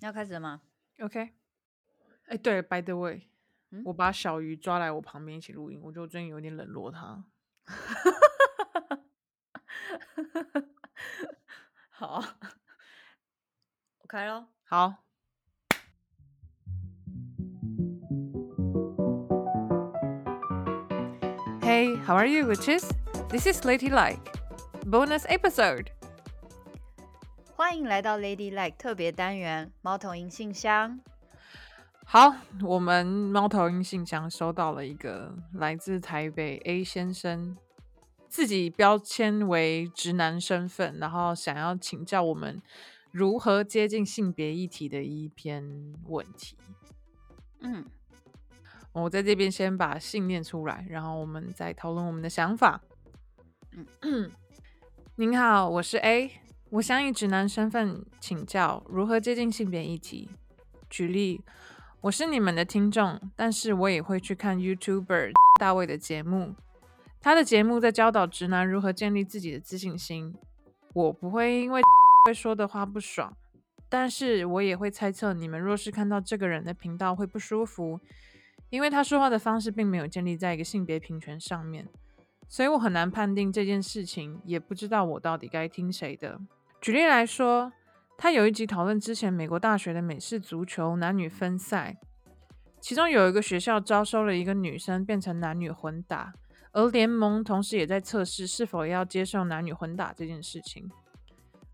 [0.00, 0.60] 要开始了吗
[1.00, 1.20] ？OK。
[1.20, 1.32] 哎、
[2.28, 3.22] 欸，对，By the way，、
[3.70, 7.24] 嗯、我把小鱼抓来我旁边一起录音，我觉得我最近有点冷落他。
[11.90, 12.22] 好，
[14.00, 14.46] 我开喽。
[14.64, 15.02] 好。
[21.62, 22.90] Hey, how are you, witches?
[23.28, 24.20] This is Lady Like
[24.84, 25.95] bonus episode.
[27.56, 31.00] 欢迎来到 Lady Like 特别单元猫头鹰信箱。
[32.04, 37.56] 好，我们猫头鹰信箱收到了一个来自台北 A 先生，
[38.28, 42.60] 自己标签为直男身份，然后想要请教我们
[43.10, 46.58] 如何接近性别议题的一篇问题。
[47.60, 47.86] 嗯，
[48.92, 52.82] 我在这边先把信念出来，然后我们再讨论我们的想法。
[54.02, 54.30] 嗯，
[55.16, 56.30] 您好，我是 A，
[56.70, 60.30] 我想以直男身份请教如何接近性别议题。
[60.90, 61.42] 举例。
[62.02, 66.54] 我是你们的听众，但是我也会去看 YouTuber 大卫的节目。
[67.20, 70.32] 他的节目在教导直男如何建立自己的自信心。
[70.92, 71.80] 我不会因为
[72.28, 73.36] 会说的话不爽，
[73.88, 77.98] 但是我也会猜测你们若是看到这个人的频道会不舒服，
[78.70, 81.88] 因为他说话的方式并没有建立在一个性别平权上面，
[82.48, 86.40] 所以我很难判定这件事情，也不知道我到底该听谁的。
[86.80, 87.72] 举例来说。
[88.18, 91.98] 他有一集讨论之前美国大学的美式足球男女分赛，
[92.80, 96.32] 其中有一个学校招收了一个女生变成男女混打，
[96.72, 100.90] 而联盟同时也在测试是否要接受男女混打这件事情。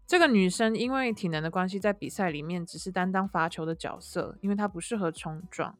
[0.05, 5.78] 这个女生因为体能的关系，在比赛里面只是担当罚球的角色，因为她不适合冲撞。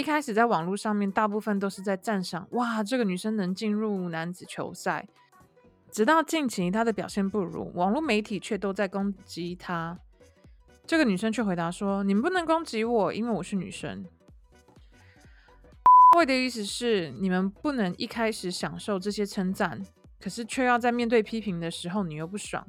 [0.00, 5.06] 一开始在网络上面，大部分都是在赞赏，哇，这个女生能进入男子球赛。
[5.90, 9.98] 直到近期，她的表现不如，网络媒体却都在攻击她。
[10.86, 14.02] 这个女生却回答说：“你们不能攻击我，因为我是女生。”
[16.14, 19.82] 大卫的意思是，你们不能一开始享受这些称赞，
[20.18, 22.66] 可是却要在面对批评的时候，你又不爽。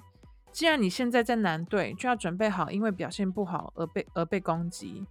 [0.51, 5.07] 既然你现在在男队，就要准备好，因为表现不好而被而被攻击。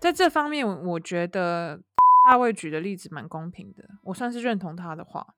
[0.00, 1.80] 在这方面，我觉得
[2.24, 5.34] 大卫举的例子蛮公平的，我算是认同他的话。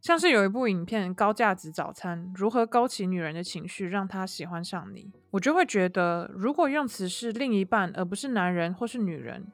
[0.00, 9.46] 像是有一部影片《高价值早餐》，如何勾起女人的情绪，让她喜欢上你，我就会觉得，如果用词是另一半，而不是男人或是女人，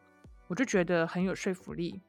[0.49, 2.03] 我就觉得很有说服力。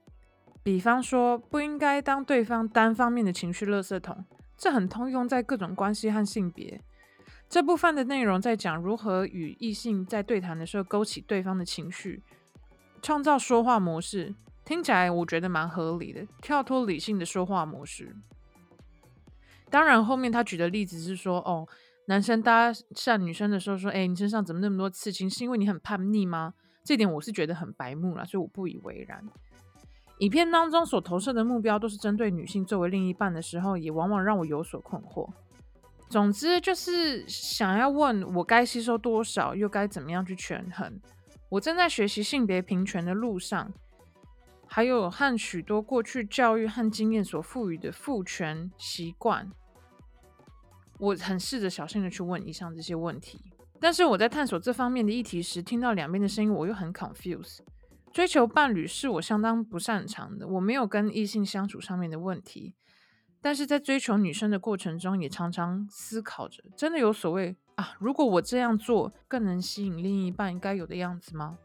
[0.64, 4.26] 比方说，不应该当对方单方面的情绪垃圾桶，
[4.58, 6.82] 这很通用在各种关系和性别。
[7.56, 12.22] 这部分的内容在讲如何与异性在对谈的时候勾起对方的情绪，
[13.02, 14.36] 创造说话模式。
[14.66, 18.14] 听起来我觉得蛮合理的，跳脱理性的说话模式。
[19.70, 21.66] 当然，后面他举的例子是说，哦，
[22.08, 25.30] 男生搭讪女生的时候说，哎，你身上怎么那么多刺青？
[25.30, 26.56] 是因为你很叛逆吗？
[26.84, 29.24] 这点我是觉得很白目了，所以我不以为然。
[30.18, 35.32] 影片当中所投射的目标都是针对女性作为另一半的时候，也往往让我有所困惑。
[36.16, 40.98] 总之，就是想要问我该吸收多少，又该怎么样去权衡？
[41.50, 43.70] 我正在学习性别平权的路上。
[44.66, 49.52] 还有和许多过去教育和经验所赋予的父权习惯，
[51.00, 53.52] 我很试着小心的去问以上这些问题。
[53.82, 57.59] 但是我在探索这方面的议题时，听到两边的声音，我又很 confused。
[58.14, 62.74] 追求伴侣是我相当不擅长的，我没有跟异性相处上面的问题。
[63.46, 67.96] 但是在追求女生的过程中，也常常思考着，真的有所谓啊？
[68.00, 71.60] 如果我这样做更能吸引另一半该有的样子吗？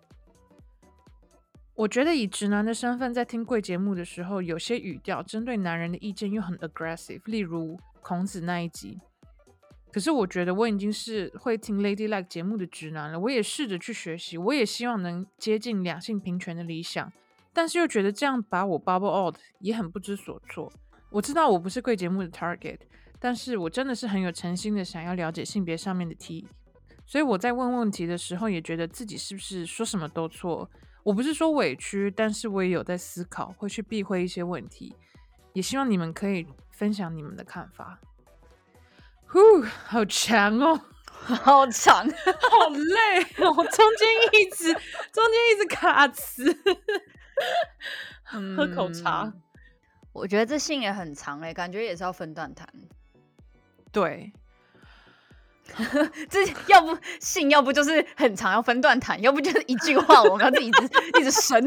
[1.75, 8.99] 我觉得以直男的身份在听贵节目的时候，有些语调针对男人的意见又很 aggressive，例如孔子那一集。
[9.91, 17.11] 可是我觉得我已经是会听 Lady Like 节目的直男了，我也试着去学习，我也希望能接近两性平权的理想，
[17.55, 20.71] 但是又觉得这样把我 bubble out 也很不知所措。
[21.11, 22.79] 我知道我不是贵节目的 target，
[23.19, 26.47] 但是我真的是很有诚心的想要了解性别上面的 T，，
[27.05, 30.71] 所以我在问问题的时候，也觉得自己是不是说什么都错。
[31.03, 34.95] 我不是说委屈，但是我也有在思考，会去避讳一些问题，
[35.55, 37.99] 也希望你们可以分享你们的看法。
[39.27, 40.79] 呼，好长哦，
[41.11, 44.09] 好长，好累我，中间
[44.41, 44.73] 一直
[45.13, 46.45] 中间一直卡词，
[48.55, 49.23] 喝口茶。
[49.25, 49.41] 嗯，
[50.13, 52.69] 我觉得这信也很长哎，感觉也是要分段谈。
[53.93, 54.33] 对。
[56.29, 60.85] 这要不信，要不就是很长，要分段谈，要不就是一句话，我们要自己一直
[61.21, 61.65] 一直生。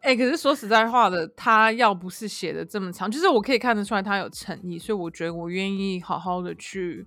[0.00, 7.06] 哎、 欸，可是说实在话的，他要不是写的这么长，就是我可以看得出来他有诚意，所以我觉得我愿意好好的去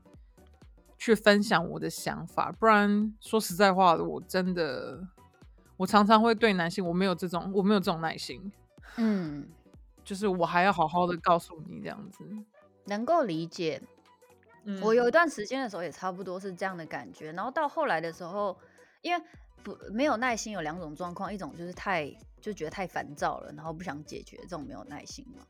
[0.99, 4.99] 去分享我的想法，不然说实在话的，我真的，
[5.77, 8.51] 我常常会对男性，我没有这种，我没有这种耐心。
[8.97, 9.47] 嗯，
[10.03, 12.23] 就是我还要好好的告诉你这样子，
[12.85, 13.81] 能够理解。
[14.65, 18.57] 嗯，我有一段时间的时候也差不多是这样的感觉，然后到后来的时候，
[19.01, 19.23] 因为
[19.63, 22.09] 不没有耐心有两种状况，一种就是太
[22.41, 25.45] 就觉得太烦躁了，然后不想解决这种没有耐心嘛。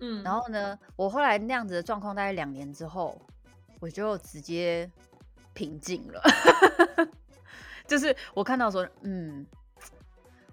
[0.00, 3.20] 嗯，然后呢，我后来那样子的状况大概两年之后。
[3.82, 4.90] 我就直接
[5.54, 6.22] 平静了，
[7.88, 9.46] 就是我看到说，嗯，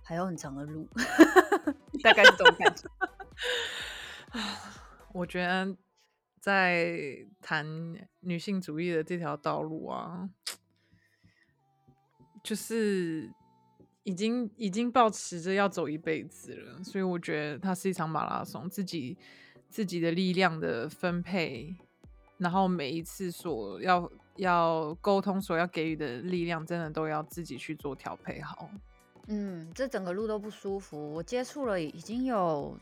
[0.01, 0.87] 还有很长的路，
[2.01, 2.87] 大概是这种感觉。
[5.13, 5.75] 我觉得
[6.39, 7.65] 在谈
[8.19, 10.29] 女性主义的这条道路啊，
[12.43, 13.29] 就是
[14.03, 19.17] 已经已经抱持着要走一辈子了，所以我觉得它是一场马拉松，自己
[19.69, 21.75] 自己的力量的分配。
[22.37, 28.69] 然后每一次所要要沟通所要给予的力量，真的都要自己去做调配好。
[29.25, 31.15] 嗯，这整个路都不舒服。
[31.15, 32.77] 我接触了已经有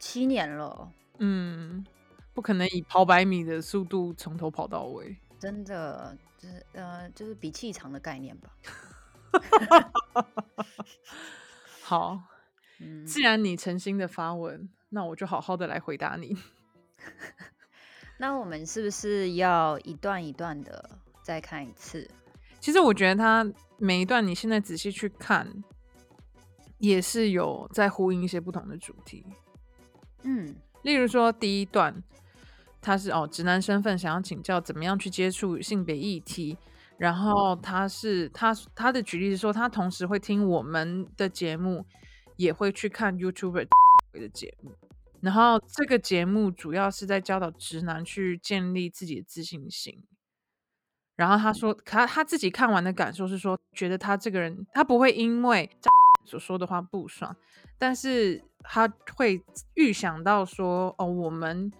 [0.00, 0.92] 七年了。
[1.18, 1.86] 嗯，
[2.34, 5.16] 不可能以跑百米的速度从头跑到尾。
[5.38, 8.50] 真的，就是呃，就是比气场的概念吧。
[11.82, 12.20] 好，
[12.80, 16.36] 嗯，既然你诚心的发问，那我就好好的来回答你。
[18.18, 22.10] 那我们是不是要一段一段的再看一次？
[22.58, 23.46] 其实我觉得它
[23.78, 25.50] 每一段你现在仔细去看，
[26.78, 29.24] 也是有在呼应一些不同的主题。
[30.22, 32.02] 嗯，例如说第一段，
[32.80, 36.56] 他是哦直男身份想要请教怎么样去接触性别议题，
[36.98, 41.84] 然后他是他他的举例是说他同时会听我们的节目，
[42.36, 43.66] 也会去看 YouTuber
[44.12, 44.72] 的节目。
[45.20, 50.02] 然后这个节目主要是在教导直男去建立自己的自信心。
[51.16, 55.68] 然后他说，他他自己看完的感受是说，觉得他这个人他不会因为
[56.24, 57.34] 所说的话不爽，
[57.78, 59.42] 但是他会
[59.74, 61.72] 预想到说，哦，我们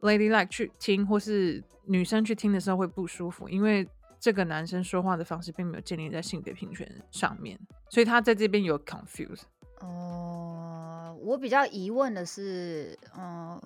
[0.00, 3.88] ladylike 去听或是女生去听的时候会不舒服，因为
[4.20, 7.58] 这个男生说话的方式并没有建立在性别平权上面，
[7.88, 9.42] 所以他在这边有 confuse。
[9.80, 13.60] 哦，我比较疑问的是，嗯，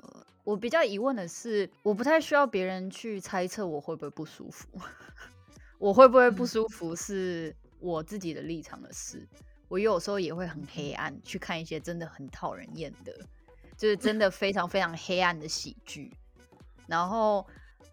[0.44, 4.68] 我比较疑问的是，我不太需要别人去猜测我会不会不舒服，
[5.80, 9.26] 我会不会不舒服是我自己的立场的事。
[9.72, 13.26] 我有时候也会很黑暗，去看一些真的很讨人厌的，
[13.74, 16.14] 就是真的非常非常黑暗的喜剧，
[16.86, 17.46] 然后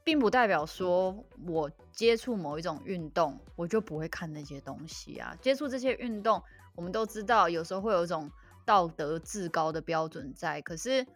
[0.04, 1.16] 并不代表说
[1.48, 6.44] 我接触某一种运动，我就不会看那些东西啊，接触这些运动。
[6.76, 8.30] 我们都知道，有时候会有一种
[8.66, 11.08] 道德至高的标准在，可是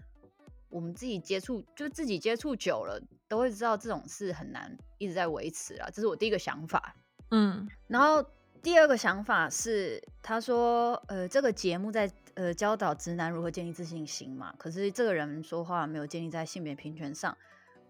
[0.70, 5.90] 我们自己接触，就自己接触久了，都会知道这种事很难一直在维持啊。
[5.94, 6.96] 这是我第一个想法。
[7.32, 8.26] 嗯，然后
[8.64, 17.38] 第二个想法是，他说，呃，这个节目在呃教导直男如何建立自信心嘛，可是这个人说话没有建立在性别平权上。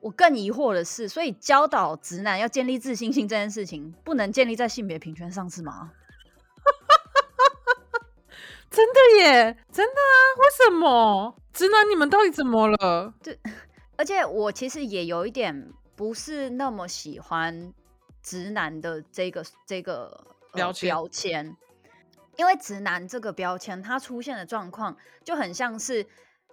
[0.01, 5.91] 我更疑惑的是，所以教导直男要建立自信心这件事情，不能建立在性别平权上是吗？
[8.71, 10.13] 真的耶，真的啊？
[10.39, 11.35] 为什么？
[11.53, 13.13] 直男你们到底怎么了？
[13.21, 13.31] 就
[13.95, 17.71] 而且我其实也有一点不是那么喜欢
[18.23, 21.57] 直男的这个这个标签标签，
[22.37, 26.05] 因为直男这个标签它出现的状况就很像是，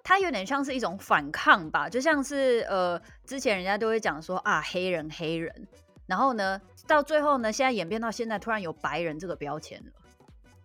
[0.02, 5.68] 它有点像是一种反抗吧，就像是呃之前人家都会讲说啊黑人黑人，
[6.06, 9.92] 然后呢到最后呢现在演变到现在突然有白人这个标签了。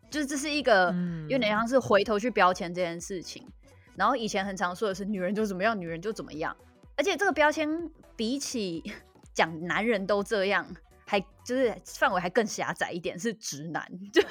[0.09, 0.95] 就是这是一个
[1.27, 6.55] 有点像是回头去标签这件事情，嗯，然后以前很常说的是女人就怎么样，女人就怎么样，
[6.95, 8.81] 而且这个标签比起
[9.33, 10.65] 讲男人都这样，
[11.05, 14.21] 还就是范围还更狭窄一点，是直男，就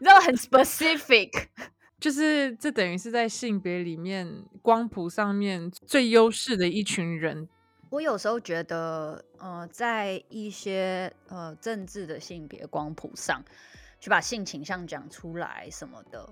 [0.00, 1.48] 然后很 specific，
[1.98, 7.48] 就是这等于是在性别里面光谱上面最优势的一群人。
[7.90, 13.42] 我有时候觉得，呃，在一些呃政治的性别光谱上。
[14.00, 16.28] 去把性倾向讲出来什么的，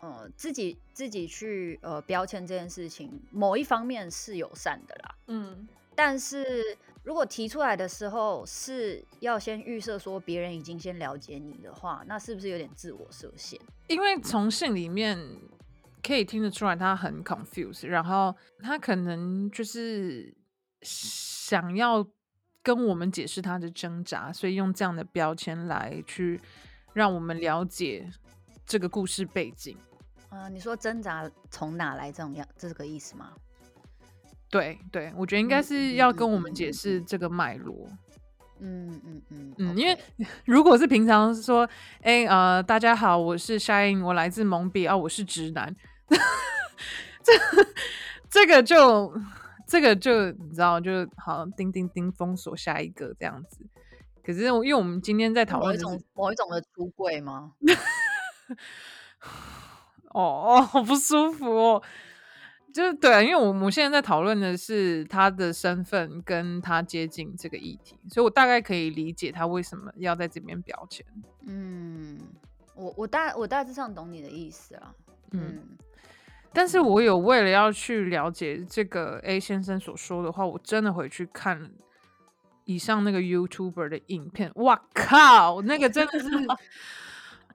[0.00, 13.60] 呃，自己自己去呃标签这件事情，某一方面是友善的啦，嗯，但是如果提出来的时候是要先预设说别人已经先了解你的话，那是不是有点自我设限？
[13.86, 15.16] 因为从信里面
[16.02, 20.36] 可以听得出来他很 confused，然后他可能就是
[20.82, 22.04] 想要
[22.60, 26.40] 跟我们解释他的挣扎，所以用这样的标签来去。
[26.92, 28.10] 让我们了解
[28.64, 29.76] 这个故事背景。
[30.30, 32.10] 呃，你说挣扎从哪来？
[32.10, 33.34] 这种样，这个意思吗？
[34.56, 37.86] 对对，我觉得应该是要跟我们解释这个脉络。
[38.58, 39.94] 嗯嗯嗯嗯，因为
[40.46, 41.68] 如果是平常说，
[42.00, 45.76] 哎呃，大家好，我是 Shine，我来自蒙比啊，我是直男，
[47.22, 47.32] 这
[48.30, 49.12] 这个就
[49.66, 53.58] 这个就你知道就好，叮叮叮，封锁下一个这样子。
[54.24, 57.52] 可是因为我们今天在讨论、就是、某一种某一种的出柜吗？
[60.14, 61.82] 哦哦，好不舒服哦。
[62.76, 71.06] 就是对啊，因为我们现在在讨论的是他的身份跟他接近这个议题，所以我大概可以理解他为什么要在这边标签。
[71.46, 72.18] 嗯，
[72.74, 74.94] 我我大我大致上懂你的意思了。
[75.30, 75.78] 嗯，嗯，
[76.52, 81.70] 但是我有为了要去了解这个 A 先生所说的话，我真的回去看
[82.66, 84.52] 以上那个 YouTuber 的影片。
[84.56, 86.28] 哇靠，那个真的是。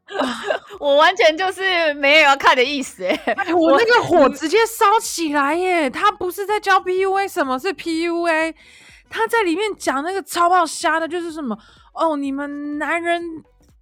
[0.80, 5.90] 我完全就是没有要看的意思哎、欸，我那个火直接烧起来耶！
[5.90, 8.54] 他不是在教 PUA，什么是 PUA？
[9.10, 11.58] 他在里面讲那个超爆瞎的，就是什么
[11.94, 13.24] 哦，你们男人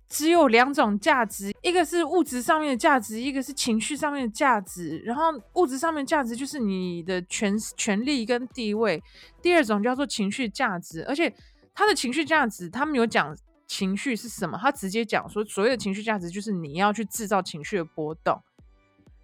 [0.08, 5.02] 只有两种价值，一个是物质上面的价值，一个是情绪上面的价值。
[5.06, 9.02] 然后物质上面价值就是你的权权利跟地位，
[9.42, 11.34] 第二种叫做情绪价值，而且
[11.74, 13.36] 他的情绪价值他们有讲。
[13.70, 14.58] 情绪是什么？
[14.58, 18.42] 他直接讲说，所谓的情绪价值就是你要去制造情绪的波动，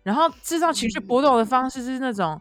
[0.03, 2.39] 然后制造情绪波动的方式是那种，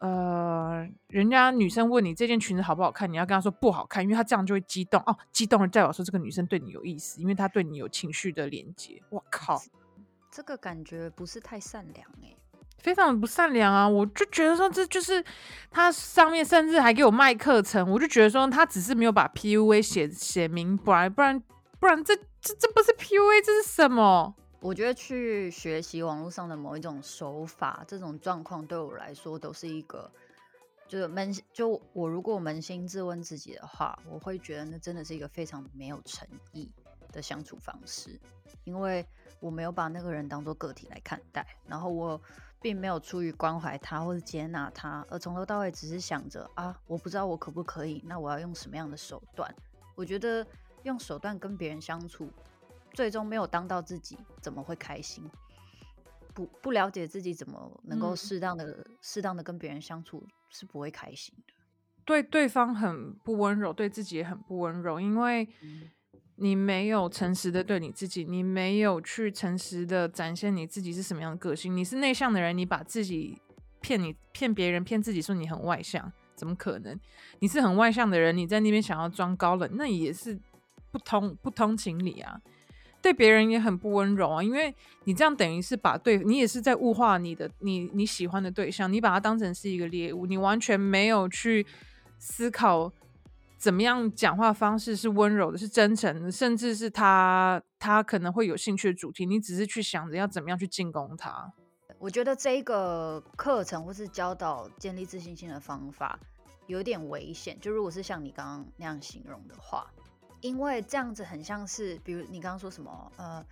[0.00, 9.02] 呃，人家女生问你这件裙子好不好看，你要跟她说不好看，因为她这样就会激动哦，激动了代表说这个女生对你有意思，因为她对你有情绪的连接。
[9.08, 9.58] 我靠，
[10.30, 12.36] 这个感觉不是太善良欸。
[12.82, 13.86] 非常不善良啊！
[13.86, 15.22] 我就觉得说，这就是
[15.70, 21.40] 他上面甚至还给我卖课程，我就觉得说他只是没有把 PUA 写写明白，不然
[21.78, 24.34] 不然这这这不是 PUA，这是什么？
[24.60, 30.10] 我觉得去学习网络上的某一种手法，这种状况对我来说都是一个，
[30.88, 36.70] 就是扪就我如果扪心自问自己的话，我会觉得那真的是一个非常没有诚意
[37.12, 38.18] 的相处方式，
[38.64, 39.04] 因为
[39.38, 42.18] 我没有把那个人当做个体来看待，然后我。
[42.60, 49.54] 并没有出于关怀他或者接纳他，而从头到尾只是想着啊，我不知道我可不可以，那我要用什么样的手段？
[49.94, 50.46] 我觉得
[50.82, 52.30] 用手段跟别人相处，
[52.92, 55.28] 最终没有当到自己，怎么会开心？
[56.34, 61.54] 不不了解自己，怎么能够适当的、嗯、适当的跟别人相处，是不会开心的。
[62.04, 65.48] 对对方很不温柔，对自己也很不温柔，因为。
[65.62, 65.90] 嗯
[66.42, 71.76] 你没有诚实的对你自己，你没有去诚实的展现你自己是什么样的个性。
[71.76, 73.36] 你是内向的人，你把自己
[73.82, 76.98] 骗你骗别人骗自己说你很外向，怎么可能？
[77.40, 80.40] 你是很外向的人，你在那边想要装高冷，那也是
[80.90, 82.40] 不通不通情理啊。
[83.02, 91.66] 对别人也很不温柔啊，因为你这样等于是把对你也是在物化你的你你喜欢的对象，你把他当成是一个猎物，你完全没有去
[92.18, 92.90] 思考。
[93.60, 101.52] 怎么样讲话方式是温柔的，是真诚的，甚至是他他可能会有兴趣的主题，你只是去想着要怎么样去进攻他。
[101.98, 106.18] 我觉得这一个课程或是教导建立自信心的方法
[106.68, 107.60] 有点危险。
[107.60, 109.86] 就如果是像你刚刚那样形容的话，
[110.40, 113.44] 因为这样子很像是，比如你刚刚说什么，呃，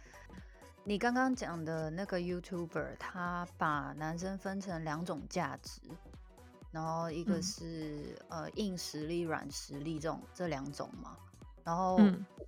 [0.85, 5.83] 你刚刚讲的那个 YouTuber，他把男生分成两种价值。
[6.71, 11.17] 然后一个是、嗯、呃硬实力、软实力这种这两种嘛，
[11.65, 11.99] 然后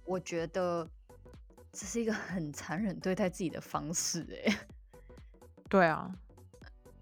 [0.05, 0.89] 我觉得
[1.73, 4.67] 这是一个很残忍对待自己的方式哎。
[5.71, 6.12] 对啊，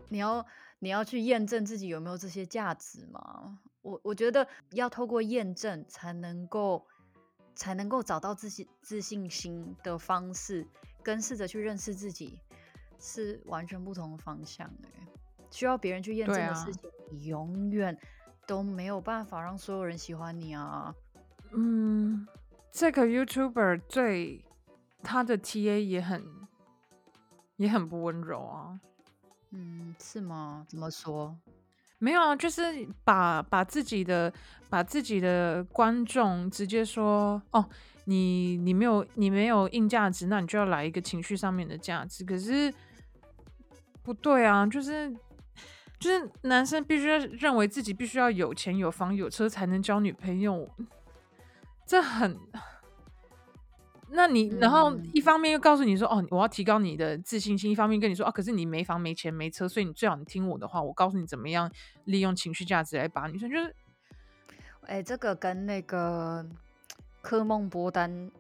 [0.09, 0.47] 你要
[0.79, 3.59] 你要去验证自己有没有这些价值吗？
[3.83, 6.87] 我我觉得要透过验证才能够
[7.55, 10.67] 才能够找到自信自信心的方式，
[11.03, 12.39] 跟试着去认识自己
[13.01, 15.09] 是完全不同的方向哎。
[15.51, 17.97] 需要别人去验证的事情，你永远
[18.47, 20.95] 都没有办法让所有人喜欢你啊。
[21.53, 22.27] 嗯，
[22.71, 24.45] 这个 YouTuber 对
[25.03, 26.25] 他的 TA 也很
[27.57, 28.79] 也很不温柔啊。
[29.51, 30.67] 嗯，是吗？
[30.69, 31.37] 怎么说？
[31.99, 32.63] 没有啊，就是
[33.03, 34.33] 把把自己的
[34.69, 37.67] 把自己的观众直接说哦，
[38.05, 42.23] 你你没有你没有硬价值，那你就要来一个情绪上面的价值。
[42.25, 42.73] 可是
[44.03, 45.17] 不对啊，就是。
[45.99, 50.69] 就是男生必须要认为自己必须要有钱有房有车才能交女朋友，
[51.85, 52.39] 这很……
[54.11, 61.71] 那你然后一方面又告诉你说：“哦，我要提高你的自信心。”一方面跟你说：“哦，可是你没房没钱没车，所以你最好你听我的话，我告诉你怎么样
[62.05, 63.75] 利用情绪价值来把女生。”就是，
[64.87, 66.47] 哎，这个跟那个
[67.21, 68.31] 科梦波丹。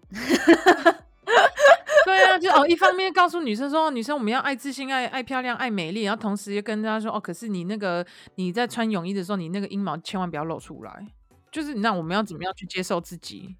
[2.39, 11.07] 就哦，一方面告诉女生说，女生我们要爱自信、爱爱漂亮、爱美丽，然后同时又跟大家说，哦，可是你那个你在穿泳衣的时候，你那个阴毛千万不要露出来。
[11.51, 13.57] 就是那我们要怎么样去接受自己？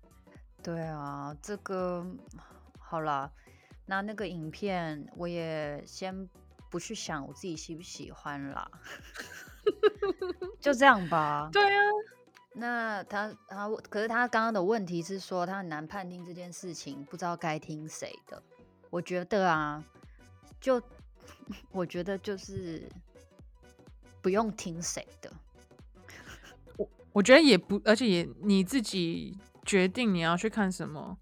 [0.63, 2.05] 对啊，这个
[2.79, 3.31] 好啦，
[3.87, 6.29] 那那个影片我也先
[6.71, 8.71] 不去想我自己喜不喜欢啦，
[10.61, 11.49] 就这样吧。
[11.53, 11.81] 对啊。
[12.55, 18.43] 那他他可是他刚刚的问题是说他很难判定这件事情，不知道该听谁的。
[18.91, 19.85] 我觉得啊，
[20.61, 20.83] 就
[21.71, 22.89] 我觉得就是
[24.23, 25.33] 不用听谁的。
[26.77, 31.17] 我我觉得也不，而且也你自己决定你要去看什么，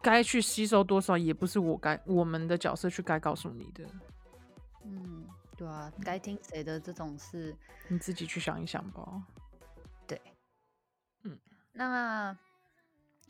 [0.00, 3.84] 该去吸收多少，也不是我该我们的角色去该告诉你的。
[4.84, 5.26] 嗯，
[5.56, 7.54] 对啊，该听谁的这种事，
[7.88, 9.22] 你自己去想一想吧。
[10.06, 10.20] 对，
[11.22, 11.38] 嗯
[11.72, 12.36] 那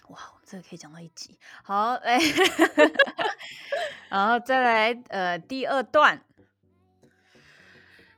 [0.08, 1.38] 哇，我们这个可以讲到一集。
[1.62, 2.92] 好，哎、欸，
[4.10, 6.20] 然后再来呃第二段，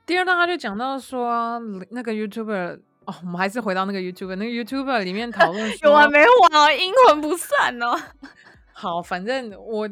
[0.05, 1.57] 第二段他就讲到说
[1.91, 7.97] 那个 YouTuber 哦，我们还是回到那个 YouTuber，那个 YouTuber 里面讨论有完没完啊，阴魂不散哦。
[8.73, 9.89] 好，反正我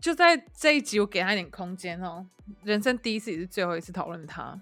[0.00, 2.26] 就在这一集我给他一点空间哦，
[2.64, 4.60] 人生第一次也是最后一次讨论他。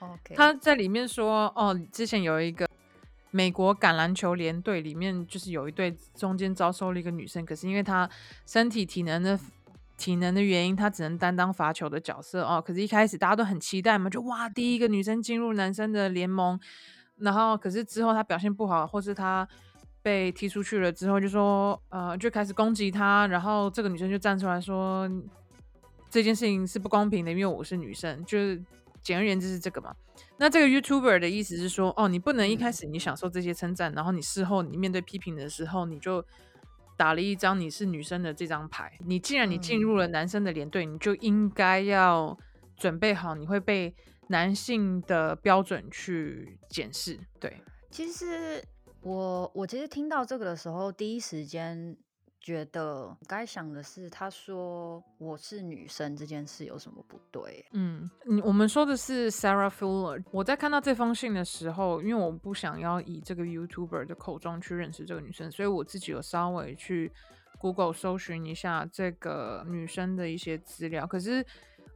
[0.00, 2.68] OK，他在里面说哦，之前有一个。
[3.30, 8.08] 美国橄榄球联队里面就是有一队中间招收了一个女生，可是因为她
[8.46, 9.38] 身体体能的
[9.96, 12.62] 体能的原因，她只能担当罚球的角色哦。
[12.64, 16.58] 可是，一开始大家都很期待嘛，就哇，第一个女生进入男生的联盟。
[17.18, 19.46] 然后，可是之后她表现不好，或是她
[20.00, 23.26] 被踢出去了之后，就说呃，就开始攻击她。
[23.26, 25.10] 然后这个女生就站出来说，
[26.08, 28.24] 这件事情是不公平的，因为我是女生。
[28.24, 28.62] 就是
[29.08, 29.90] 简而言之是这个嘛。
[30.36, 36.22] 那这个 YouTuber 的意思是说，哦，你不能一开始你享受这些称赞，然后你事后你面对批评的时候，你就
[36.94, 38.92] 打了一张你是女生的这张牌。
[39.06, 42.36] 你既然你进入了男生的连队，你就应该要
[42.76, 43.94] 准备好，你会被
[44.26, 47.18] 男性的标准去检视。
[47.40, 48.62] 对，其实
[49.00, 51.96] 我我其实听到这个的时候，第一时间。
[52.48, 57.62] 觉得该想的是，他说我是女生这件事有什么不对？
[57.72, 58.08] 嗯，
[58.42, 60.24] 我们说的是 Sarah Fuller。
[60.30, 67.12] 我在看到这封信的时候，因为我不想要以这个 YouTuber 的口中去认识这个女生，所以我自己有稍微去
[67.58, 71.44] Google 搜寻一下这个女生的一些资料，可是。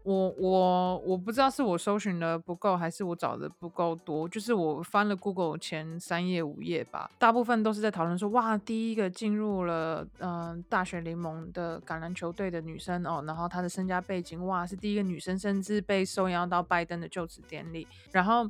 [0.05, 4.29] 我我我不知道是我搜寻的不够，还是我找的不够多。
[4.29, 17.87] 就是我翻了 Google 前三页五页吧，大部分都是在讨论说，哇，第一个进入了嗯、大学联盟的橄榄球队的女生哦，然后她的身家背景，哇，是第一个女生，甚至被受邀到拜登的就职典礼。
[18.11, 18.49] 然后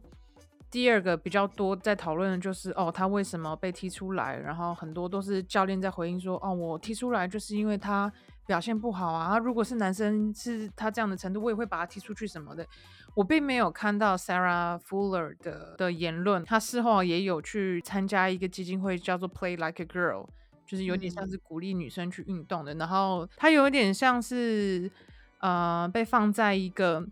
[0.71, 4.39] 第二个比较多在讨论的就是，哦，她为什么被踢出来？
[4.39, 8.11] 然后很多都是教练在回应说，哦，我踢出来就是因为她。
[8.53, 9.39] 表现不好啊！
[9.39, 12.67] 如果是男生，是他这样的程度，我也会把他踢出去什么的。
[13.15, 20.29] 我并没有看到 Sarah Fuller 的的言论，他事后也有去参加一个基金会，叫做 Play Like a Girl，
[20.67, 22.75] 就是有点像是鼓励女生去运动的。
[22.75, 24.91] 嗯、然后他有点像是
[25.39, 27.07] 呃被放在一个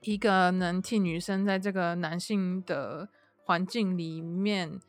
[0.00, 3.08] 一个能替女生在这个男性的
[3.44, 4.80] 环境里面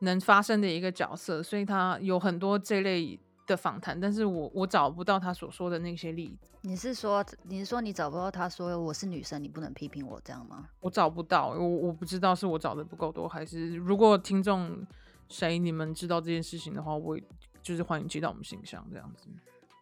[0.00, 3.20] 能发生的一个角色，所以他有很多这类。
[3.50, 6.48] 的访谈，但是我我找不到他所说的那些例子。
[6.62, 10.68] 你是说你是说你找不到他说我是女生，你不能批评我这样吗？
[10.80, 14.86] 我找不到，我我不知道是我找的不够多，还是如果听众
[15.28, 17.18] 谁你们知道这件事情的话，我
[17.60, 19.28] 就是欢迎寄到我们信箱这样子。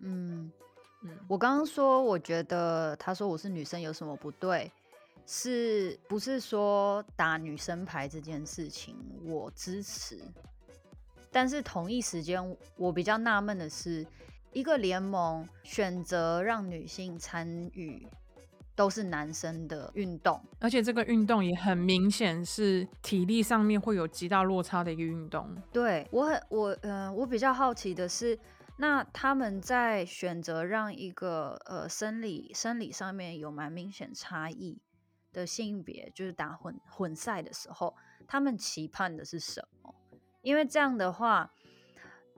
[0.00, 0.50] 嗯
[1.02, 4.72] 嗯，我刚刚说我觉得他说我是女生有什么不对，
[5.26, 10.20] 是不是说打女生牌这件事情我支持？
[11.30, 14.06] 但是同一时间，我比较纳闷的是，
[14.52, 18.08] 一个联盟选择让女性参与
[18.74, 25.54] 都是男生的运动，而且这个运动也很明显是体力上面会有极大落差的一个运动。
[25.72, 28.38] 对，我很我嗯、呃，我比较好奇的是，
[28.78, 34.80] 那他们在选择让一个呃生理生理上面有蛮明显差异
[35.32, 37.94] 的性别，就是打混混赛的时候，
[38.26, 39.94] 他们期盼的是什么？
[40.42, 41.52] 因为这样的话，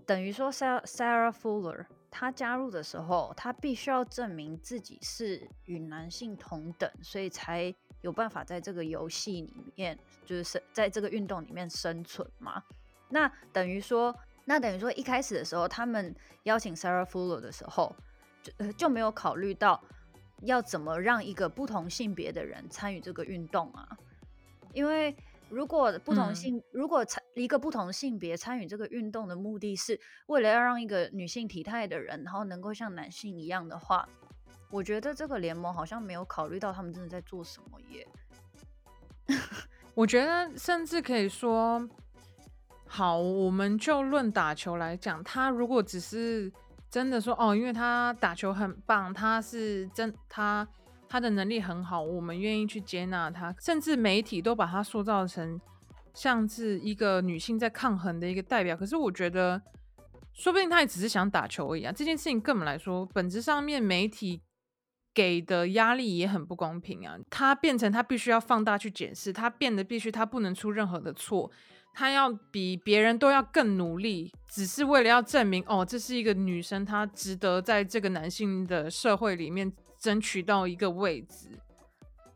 [0.07, 12.63] 等于说 Sarah Fuller 她加入的时候，她必须要证明自己是与男性同等，所以才有办法在这个游戏里面，就是在这个运动里面生存嘛。
[13.11, 17.95] 那等于说，那等于说一开始的时候，他们邀请 Sarah Fuller 的时候，
[18.43, 19.81] 就就没有考虑到
[20.43, 23.97] 要怎么让一个不同性别的人参与这个运动啊，
[24.73, 25.15] 因为。
[25.53, 27.05] 如果不同性，嗯、如果
[27.35, 34.09] 一个不同性别参与这个运动的目的是为了要让一个女性体态的人，然后能够像男性一样的话，
[34.71, 38.07] 我觉得这个联盟好像没有考虑到他们真的在做什么耶。
[39.95, 41.89] 我觉得甚至可以说，
[42.87, 46.53] 好，我们就论打球来讲，他如果只是
[46.91, 50.67] 真的说哦，因为他打球很棒，他是真他。
[51.13, 55.61] 他的能力很好，我们愿意去接纳他，甚至媒体都把他塑造成
[56.15, 58.77] 像是一个女性在抗衡的一个代表。
[58.77, 59.61] 可是我觉得，
[60.33, 61.93] 说不定他也只是想打球而已啊。
[61.93, 64.43] 这件事情根本来说，本质上面媒体
[65.15, 67.17] 给的压力也很不公平啊。
[67.29, 71.51] 他变成他必须要放大去检视，他变得必须他不能出任何的错，
[71.95, 79.73] 他要比别人都要更努力，只是为了要证明哦，这是一个女生，她值得在这个男性的社会里面。
[80.01, 81.60] 争取到一个位置，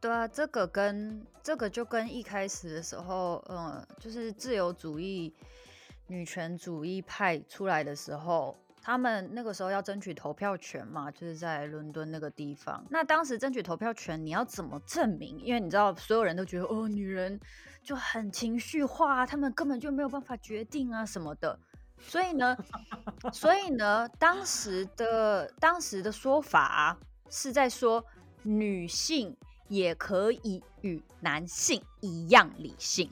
[0.04, 5.32] 对啊，这个跟这个就跟一开始的时候，嗯，就是自由主义、
[6.08, 12.84] 女权主义派出来的时候，他们那个时候要争取投票权嘛，就是在伦敦那个地方。
[12.90, 15.40] 那当时争取投票权，你要怎么证明？
[15.40, 17.40] 因为你知道，所有人都觉得哦，女人
[17.82, 21.58] 就很情绪化，他们根本就没有办法决定啊什么的。
[21.98, 22.54] 所以呢，
[23.32, 26.94] 所以呢，当时的当时的说法。
[27.30, 28.04] 是在说
[28.42, 29.34] 女性
[29.68, 33.10] 也可以与男性一样理性，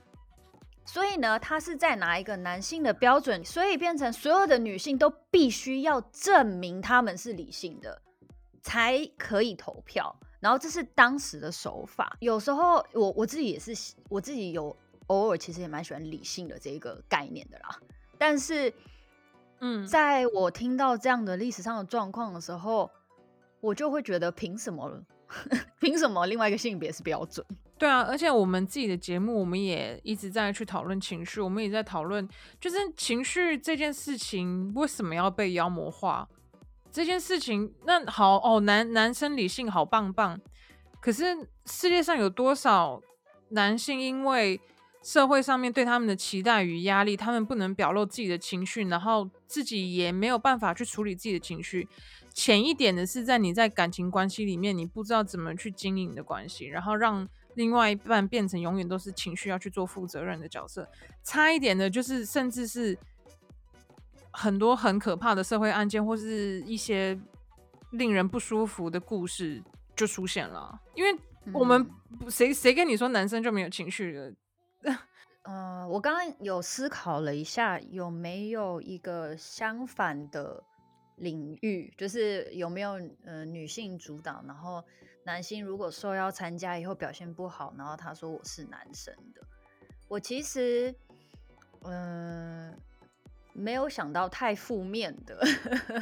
[0.85, 8.01] 所以呢，他是在拿一个男性的标准，所以变成所有的女性都必须要证明他们是理性的，
[8.61, 10.15] 才可以投票。
[10.41, 12.17] 然后这是当时的手法。
[12.21, 17.81] 有时候我我自己也是，我自己有偶尔其实也蛮喜欢理性的这个概念的啦。
[18.19, 18.73] 但是，
[19.61, 22.91] 嗯，在我听到这样的历史上的状况的时候。
[23.63, 24.91] 我就会觉得凭什么？
[25.81, 27.45] 凭什么另外一个性别是标准？
[27.79, 32.29] 对啊，而且我们自己的节目，我们也一直在去讨论情绪，我们也在讨论，
[32.61, 36.29] 就是情绪这件事情为什么要被妖魔化？
[36.93, 40.39] 这件事情，那好哦，男男生理性好棒棒，
[41.01, 41.25] 可是
[41.67, 43.01] 世界上有多少
[43.49, 44.61] 男性因为
[45.03, 51.89] 社会上面对他们的期待与压力，他们不能表露自己的情绪，然后自己也没有办法去处理自己的情绪。
[52.35, 60.89] 浅一点的是，在你在感情关系里面，你不知道怎么去经营的关系，然后让另外一半变成永远都是情绪要去做负责任的角色。
[61.23, 62.99] 差一点的，就是甚至是
[64.31, 67.19] 很多很可怕的社会案件，或是一些
[67.91, 69.63] 令人不舒服的故事
[69.95, 70.81] 就出现了。
[70.95, 71.15] 因为
[71.53, 71.87] 我们
[72.29, 74.35] 谁谁跟你说男生就没有情绪的？
[75.45, 80.63] 呃，我刚刚有思考了一下，有没有一个相反的？
[81.17, 84.83] 领域就是有没有呃女性主导，然后
[85.25, 89.43] 男性如果受邀参加以后表现不好，然后他说我是男生的。
[90.09, 90.95] 我其实
[91.83, 92.77] 嗯、呃、
[93.53, 95.41] 没有想到太负面的，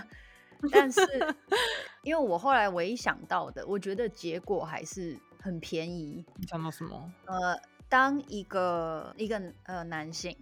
[0.73, 1.01] 但是
[2.03, 6.25] 因为我后来唯一想到的，我觉得结果还是很便宜。
[6.37, 7.13] 你想到什么？
[7.27, 10.37] 呃，当一个一个呃男性，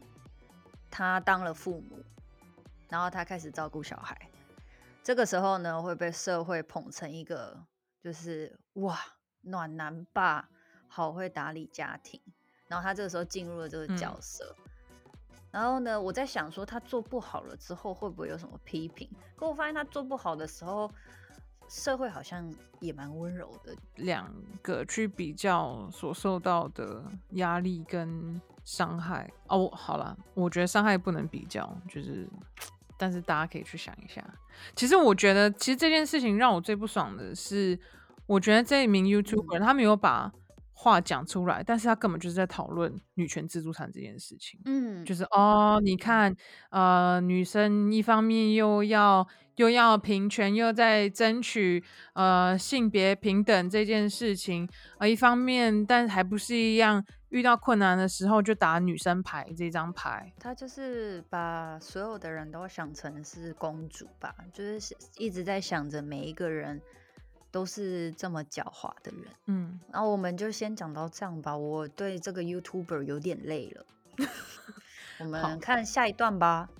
[0.90, 2.02] 他当了父母，
[2.88, 4.27] 然后他开始照顾小孩。
[5.08, 7.58] 这个时候呢，会被社会捧成一个
[7.98, 8.98] 就是哇
[9.40, 10.46] 暖男爸，
[10.86, 12.20] 好会打理家庭。
[12.66, 14.54] 然后他这个时候进入了这个角色。
[14.58, 14.70] 嗯、
[15.50, 19.08] 然后呢，我在想说他做不好了之后会不会有什么批评？
[19.34, 20.92] 可我发现他做不好的时候，
[21.70, 23.74] 社会好像也蛮温柔的。
[23.94, 32.28] 两个去比较所受到的压力跟伤害哦，好了，我觉得伤害不能比较，就是。
[32.98, 34.22] 但是大家可以去想一下，
[34.74, 37.78] 其实我觉得，其实这件事情让我最不爽的是，
[38.26, 40.30] 我觉得这一名 YouTuber、嗯、他没有把
[40.72, 44.60] 话讲出来，但是他根本就是在讨论女权自助餐这件事情。
[44.64, 46.34] 嗯，就是哦，你看，
[46.70, 51.82] 呃，女生一方面又要又要平权，又在争取
[52.14, 57.04] 呃性别平等这件事情，呃，一方面，但还不是一样。
[57.30, 66.80] 遇到困难的时候就打女生牌这张牌，他就是把所有的人都想成是公主吧，就是一直在想着每一个人
[67.50, 69.26] 都是这么狡猾的人。
[69.46, 73.84] 嗯，然后我们就先讲到这样吧，我对这个 YouTuber 有点累了，
[75.20, 76.70] 我们看下一段吧。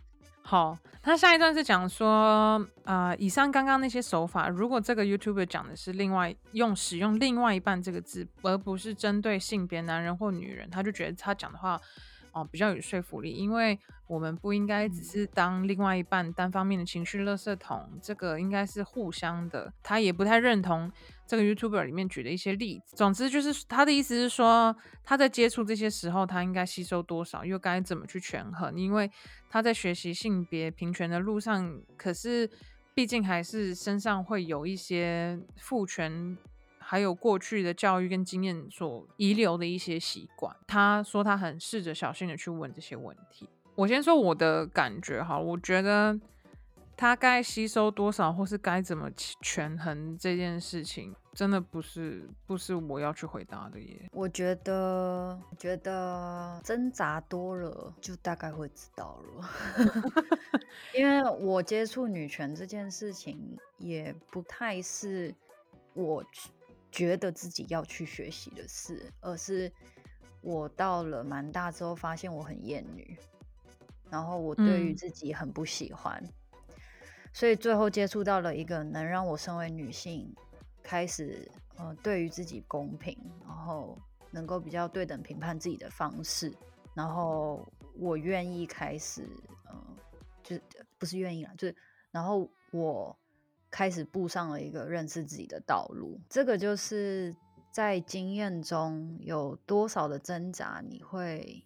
[0.50, 11.74] 好，他下一段是讲说，啊、呃，以上刚刚那些手法，如果这个 YouTuber 讲的是另外用使用另外一半这个字，而不是针对性别男人或女人，他就觉得他讲的话，
[12.32, 19.70] 哦、哦比较有说服力，因为我们不应该只是当另外一半单方面的情绪垃圾桶，这个应该是互相的。
[19.82, 20.90] 他也不太认同
[21.28, 22.96] 这个 YouTuber 里面举的一些例子。
[22.96, 28.76] 总之就是他的意思是说，他在接触这些时候，他应该吸收多少，又该怎么去权衡？
[28.76, 29.08] 因为
[29.48, 32.50] 他在学习性别平权的路上，可是
[32.94, 36.36] 毕竟还是身上会有一些父权。
[36.80, 43.46] 还有过去的教育跟经验所遗留的一些习惯，他说他很试着小心的去问这些问题。
[43.74, 46.18] 我先说我的感觉哈，我觉得
[46.98, 49.08] 他该吸收多少，或是该怎么
[49.40, 54.10] 权衡这件事情，真的不是不是我要去回答的耶。
[54.12, 59.48] 我觉得觉得挣扎多了，就大概会知道了。
[60.92, 65.32] 因为我接触女权这件事情，也不太是
[65.94, 66.24] 我。
[66.90, 69.70] 觉得自己要去学习的事，而是
[70.40, 73.14] 我到了蛮大之后，发现我很厌女，
[74.08, 76.32] 然后我对于自己很不喜欢，嗯、
[77.38, 80.34] 所以最后接触到了一个能让我身为女性
[80.82, 83.96] 开始呃对于自己公平，然后
[84.32, 86.52] 能够比较对等评判自己的方式，
[86.94, 87.64] 然后
[87.96, 89.22] 我愿意开始
[89.66, 89.80] 呃
[90.42, 90.62] 就是
[90.98, 91.76] 不是愿意啦，就是
[92.10, 93.16] 然后我。
[93.70, 97.36] 开始步上了一个认识自己的道路，这个就是
[97.70, 101.62] 在经验中有多少的挣扎，你会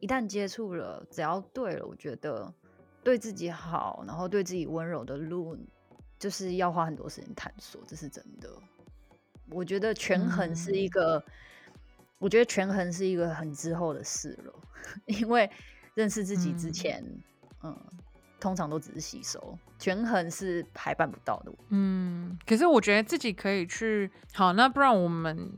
[0.00, 2.52] 一旦接触了，只要对了，我觉得
[3.02, 5.56] 对自己好，然后对自己温柔的路，
[6.18, 8.48] 就是要花很多时间探索，这是真的。
[9.50, 11.24] 我觉得权衡是一个，嗯、
[12.18, 14.54] 我觉得权衡是一个很之后的事了，
[15.06, 15.50] 因为
[15.94, 17.02] 认识自己之前，
[17.62, 17.72] 嗯。
[17.72, 17.98] 嗯
[18.42, 21.52] 通常都只是吸收，权衡是还办不到的。
[21.68, 24.10] 嗯，可是我觉得自己可以去。
[24.32, 25.48] 好，那不然我们，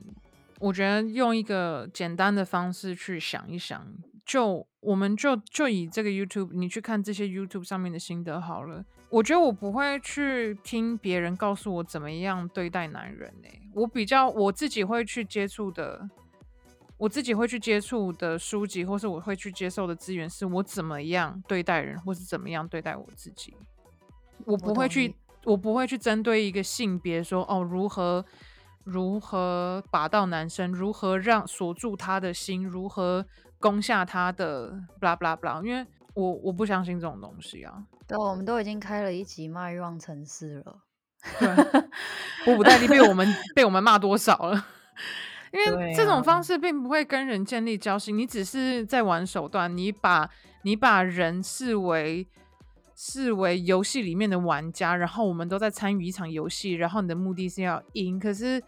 [0.58, 3.90] 我觉得用一个简单的方式去想一想，
[4.24, 8.84] 就我们就就以这个 YouTube，你去看这些 YouTube 上面的心得好了。
[9.10, 16.08] 我觉得我不会去听别人告诉我怎么样对待男人呢、欸，我比较我自己会去接触的。
[16.96, 23.52] 我自己会去接触的书籍，或是我会去接受的资源，是我怎么样对待人，或是怎么样对待我自己。
[24.44, 28.24] 我不会去，我，我不会去针对一个性别说哦，如何
[28.84, 33.26] 如何把到男生，如何让锁住他的心，如何
[33.64, 35.62] 攻下他的，blah blah blah。
[35.64, 37.82] 因为我我不相信这种东西啊。
[38.06, 40.76] 对，我们都已经开了一集骂欲望城市了。
[41.40, 41.48] 对，
[42.52, 44.66] 我不代替被我们被我们骂多少了。
[45.50, 50.28] 因为这种方式并不会跟人建立交心，啊、你只是在玩手段，你把
[50.64, 52.28] 你把人视为
[52.94, 58.62] 视为游戏里面的玩家，然后我们都在参与一场游戏，然后你的目的是要赢，可是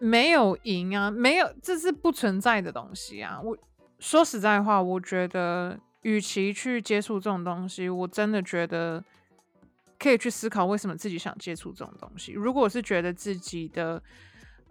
[0.00, 3.40] 没有赢啊，没有，这是不存在的东西啊。
[3.40, 3.56] 我
[3.98, 9.02] 说实在话，我觉得与其去接触这种东西，我真的觉得
[9.98, 12.32] 可以去思考为什么自己想接触这种东西。
[12.32, 14.02] 如果是觉得自己的。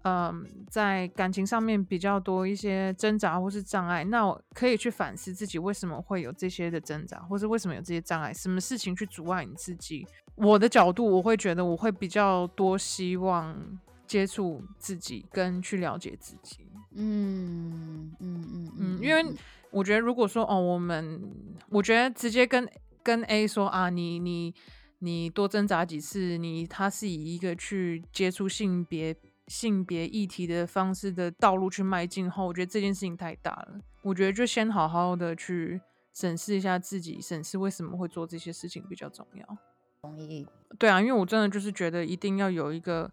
[0.08, 10.08] 嗯，在感情上面比较多一些挣扎或是障碍，那我可以去反思自己为什么会有这些的挣扎，或是为什么有这些障碍，什么事情去阻碍你自己？
[10.36, 13.58] 我的角度，我会觉得我会比较多希望
[14.06, 16.65] 接触自己跟去了解自己。
[16.96, 19.24] 嗯嗯嗯嗯，因为
[19.72, 21.22] 我觉得如果说哦，我们
[21.70, 22.68] 我觉得直接跟
[23.04, 24.54] 跟 A 说啊，你你
[25.00, 29.16] 你多挣扎几次，你他是以一个去接触性别。
[29.48, 33.80] 性别议题的方式的道路去迈进后，我觉得这件事情太大了。
[34.02, 35.80] 我觉得就先好好的去
[36.12, 39.58] 审视一下自己，审视为什么会做这些事情比较重要。
[40.02, 40.48] 同意。
[40.80, 43.08] 对啊，因为我真的就是觉得一定要有一个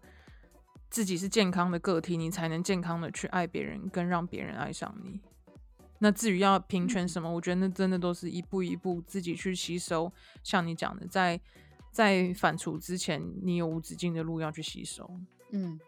[0.93, 5.19] 自己是健康的个体，你才能健康的去爱别人，跟让别人爱上你。
[5.97, 10.13] 那至于要平权什么，我觉得那真的都是一步一步自己去吸收。
[10.43, 11.41] 像你讲的，在
[11.91, 15.09] 在反刍之前，你有无止境的路要去吸收。
[15.49, 15.79] 嗯。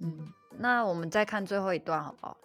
[0.00, 2.36] 嗯，那我们再看最后一段好不好？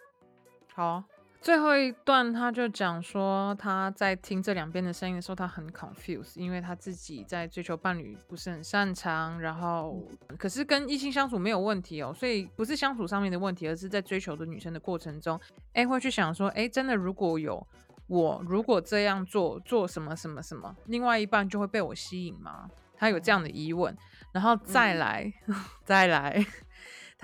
[0.73, 1.03] 好，
[1.45, 10.03] 最后一段他就讲说他在听这两边的声音的时候，他很 confused，因为他自己在追求伴侣不是很擅长，然后
[10.39, 15.39] 可是跟异性相处没有问题哦，所以不是相处上面的问题，而是在追求的女生的过程中，
[15.73, 17.63] 哎，会去想说，哎，真的如果有
[18.07, 22.67] 我如果这样做做什么什么什么，另外一半就会被我吸引吗？
[22.97, 23.95] 他有这样的疑问，
[24.31, 25.55] 然后再来、嗯、
[25.85, 26.43] 再来。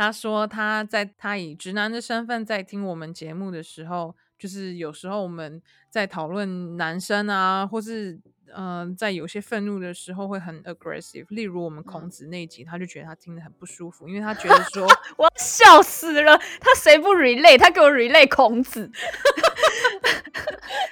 [0.01, 5.61] 他说他在他以直男的身份在听我们节目的时候，就是有时候我们
[5.91, 8.19] 在讨论男生啊，或是
[8.55, 11.27] 嗯、呃，在有些愤怒的时候会很 aggressive。
[11.29, 14.87] 例如我们孔子那集，他就觉得他听得很不舒服，因为他觉得 说
[15.17, 17.59] 我要笑死了，他谁不 relate？
[17.59, 18.89] 他给我 relate 孔子。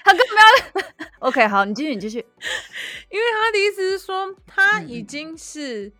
[0.05, 2.19] 他根本要 OK，好，你继续，你继续。
[3.09, 5.91] 因为他的意思是说，他已经是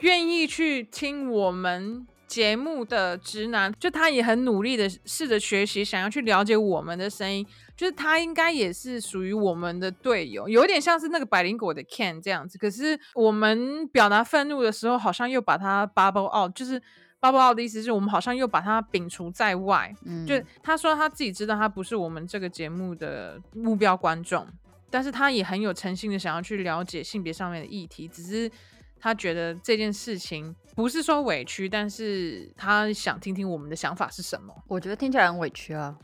[0.00, 7.46] 愿意去听我们节目的直男，就他也很努力的试着学习，想要去了解我们的声音。
[7.76, 12.56] 就是他应该也是属于我们的队友，有点像是那个百灵果的 Ken 这样子。
[12.56, 16.80] 可是我们表达愤怒的时候，好像又把他 bubble out，就是
[17.20, 19.94] bubble out 的意思是我们好像又把他摒除在外。
[20.06, 24.46] 嗯，就他说他自己知道他不是我们这个节目的目标观众，
[24.88, 28.50] 但是他也很有诚心的想要去了解性别上面的议题，只是
[29.02, 34.54] 他觉得这件事情不是说委屈，但是他想听听我们的想法是什么。
[34.68, 35.98] 我觉得听起来很委屈啊。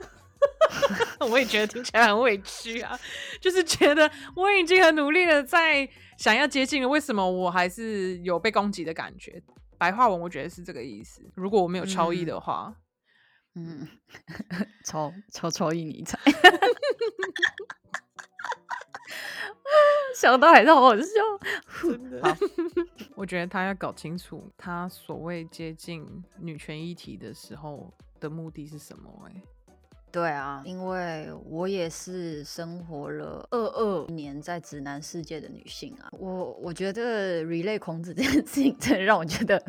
[1.30, 2.98] 我也觉得听起来很委屈啊，
[3.40, 9.40] 就是觉得我已经很努力的在想要接近了，为什么我还是有被攻击的感觉？
[9.78, 11.22] 白话文我觉得是这个意思。
[11.36, 12.74] 如果我没有超译的话，
[13.54, 13.86] 嗯，
[14.84, 16.18] 超超超译你猜，
[20.14, 21.04] 想到还是好好笑。
[21.82, 22.36] 真的，好
[23.16, 26.06] 我觉得他要搞清楚他所谓接近
[26.38, 29.32] 女权议题的时候的目的是什么、欸。
[29.34, 29.42] 哎。
[30.10, 39.62] 对啊，因为我也是生活了二二年在直男世界的女性啊，我我觉得 relay 孔子这件事情真的让我觉得，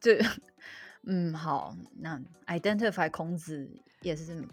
[0.00, 0.10] 就
[1.04, 3.70] 嗯好，那 identify 孔子
[4.02, 4.44] 也是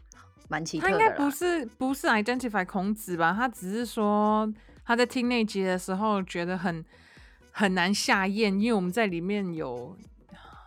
[0.48, 0.92] 蛮奇特的。
[0.92, 3.34] 他应该不是不是 identify 孔子吧？
[3.34, 4.52] 他只是说
[4.86, 6.84] 他在听那集的时候觉得很
[7.52, 9.96] 很难下咽，因为我们在里面有。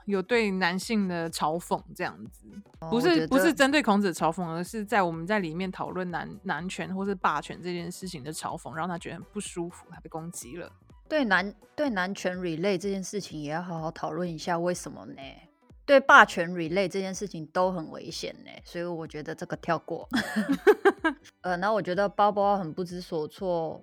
[0.07, 2.49] 有对男性的嘲讽这样子，
[2.91, 10.73] 不是不是针对孔子的嘲讽，而是在我们在里面讨论男男权或是霸权这件事情的嘲讽，让他觉得很不舒服，他被攻击了。
[11.09, 15.23] 对男对男权 relay 这件事情也要好好讨论一下，为什么呢？
[15.85, 20.09] 对霸权 relay 这件事情都很危险呢，所以我觉得这个跳过。
[21.43, 23.83] 呃，然后我觉得包包很不知所措，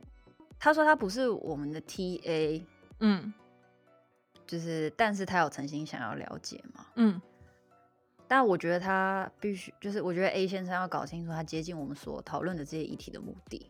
[0.57, 2.63] 他说他不是我们的 TA，
[2.99, 3.33] 嗯。
[4.45, 6.85] 就是，但是他有诚心想要了解嘛？
[6.95, 7.21] 嗯，
[8.29, 13.69] 但我觉得他必须，就是我觉得 A 先生要搞清楚他接近我们所讨论的这些议题的目的，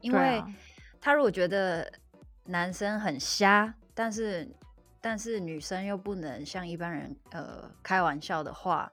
[0.00, 0.42] 因为
[1.00, 1.88] 他如果觉得
[2.46, 4.48] 男生很瞎，但是
[5.06, 8.90] 但是女生又不能像一般人呃开玩笑的话，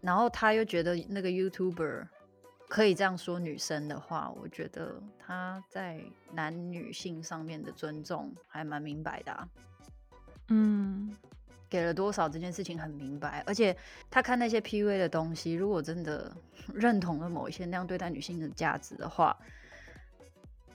[0.00, 2.06] 然后他又觉得那个 YouTuber。
[2.66, 9.48] 可以这样说，女生的话，我觉得他在男女性上面的尊重还蛮明白的啊。
[10.48, 11.14] 嗯，
[11.68, 13.76] 给了多少这件事情很明白，而且
[14.10, 16.34] 他看那些 PUA 的东西，如果真的
[16.72, 19.36] 认同了某一些那样对待女性的价值的话，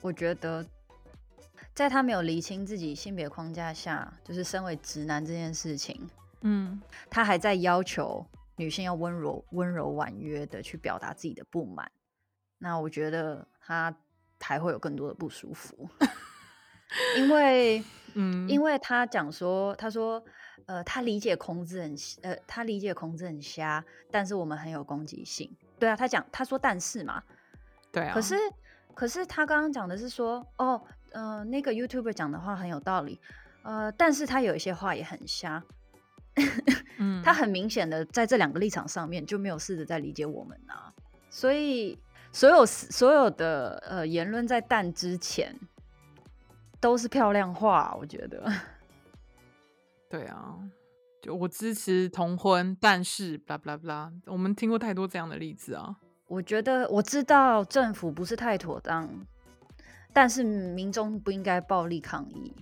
[0.00, 0.64] 我觉得
[1.74, 6.08] 在他没有厘清自己性别框架下，就是身为直男这件事情，
[6.42, 8.26] 嗯，他还在要求。
[8.56, 11.90] 女性要温柔、温柔婉约的去表达自己的不满，
[12.58, 13.92] 那我觉得他
[14.40, 15.88] 还会有更多的不舒服，
[17.18, 17.82] 因为，
[18.14, 20.24] 嗯，因为他讲说，他说，
[20.66, 27.20] 呃，他理解孔子很，呃，他理解孔子很瞎，但是我们很有攻击性，对啊，他讲，他说但是嘛，
[27.90, 28.36] 对啊，可是，
[28.94, 30.80] 可是他刚刚讲的是说，哦，
[31.14, 33.18] 呃，那个 YouTuber 讲的话很有道理，
[33.62, 35.62] 呃，但是他有一些话也很瞎。
[36.98, 40.92] 嗯，他很明显的在这两个立场上面就没有试着在理解我们啊，
[41.30, 41.96] 所以
[42.32, 45.54] 所有所有的呃言论在弹之前
[46.80, 48.52] 都是漂亮话，我觉得。
[50.10, 50.58] 对啊，
[51.22, 55.96] 就我支持同婚，但是 blah blah blah，我们听过太多这样的例子啊。
[56.26, 59.08] 我觉得我知道政府不是太妥当，
[60.14, 62.54] 但是民众不应该暴力抗议。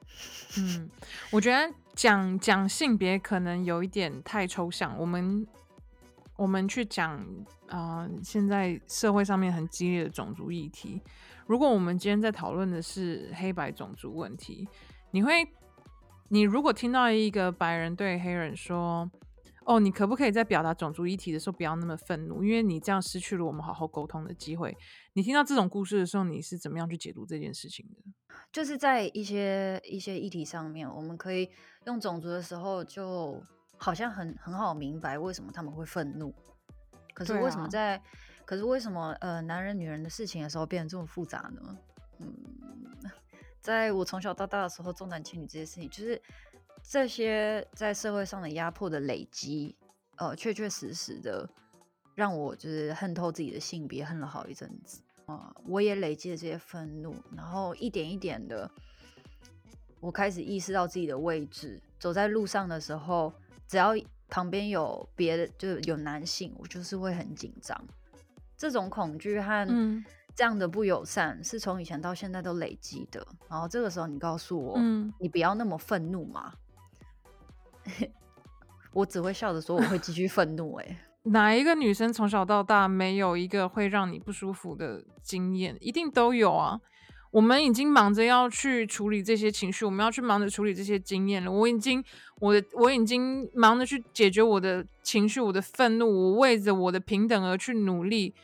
[0.56, 0.88] 嗯，
[1.30, 1.74] 我觉得。
[1.92, 5.46] 讲讲性别可能有一点太抽象，我们
[6.36, 7.18] 我们去讲
[7.66, 11.02] 啊、呃，现在社会上面很激烈的种族议题。
[11.46, 14.66] 如果我们今天在讨论的是黑白种族问题，
[15.10, 15.46] 你会，
[16.28, 19.10] 你如果听到一个白人对黑人说
[19.70, 22.42] ：“哦，你可不可以在表达种族议题的时候不要那么愤怒？
[22.42, 24.76] 因为你这样失去了我们好好沟通的机会。”
[25.14, 28.02] 你听到这种故事的时候，你是怎么样去解读这件事情的？
[28.50, 31.48] 就是在一些一些议题上面，我们可以
[31.86, 33.40] 用种族的时候，就
[33.76, 36.34] 好像很很好明白为什么他们会愤怒。
[37.14, 38.02] 可是为什么在，啊、
[38.44, 41.78] 可是为什么呃男人女人的事情的时候变得这么复杂呢？
[42.18, 42.34] 嗯，
[43.62, 46.20] 在我从小到大的时候，重男轻女这些事情，就是
[46.90, 49.76] 这些在社会上的压迫的累积，
[50.16, 51.48] 呃，确确实实的
[52.16, 55.00] 让我就是恨透自己的性别，恨了好一阵子。
[55.64, 58.68] 我也累积了这些愤怒，然后一点一点的，
[60.00, 61.80] 我开始意识到自己的位置。
[62.00, 63.32] 走在路上的时候，
[63.68, 63.92] 只要
[64.28, 67.80] 旁边有别的，就有男性，我就是会很紧张。
[68.56, 73.24] 这种恐惧和这样的不友善，嗯、是从以前到现在都累积的。
[73.48, 76.52] 然后这个时候，你告诉我，嗯、你不要那么愤怒嘛？
[78.92, 80.84] 我只会笑着说，我会继续愤怒、欸。
[80.84, 80.96] 哎，
[81.30, 85.76] 哪一个女生从小到大没有一个会让你不舒服的经验？
[85.80, 86.80] 一定都有啊。
[87.32, 91.52] 我们已经忙着要去处理这些情绪，我们要去忙着处理这些经验了。
[91.52, 92.02] 我已经，
[92.40, 98.34] 我的，我已经忙着去解决我的情绪，我的愤怒，我为着我的平等而去努力。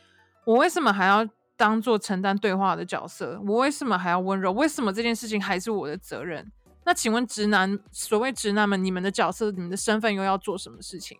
[0.45, 1.27] 我为什么还要
[1.57, 3.37] 当做承担对话的角色？
[3.45, 4.53] 我为什么还要温柔？
[4.53, 6.49] 为什么这件事情还是我的责任？
[6.87, 11.19] 那请问直男，所谓直男们，你们的角色、你们的身份又要做什么事情？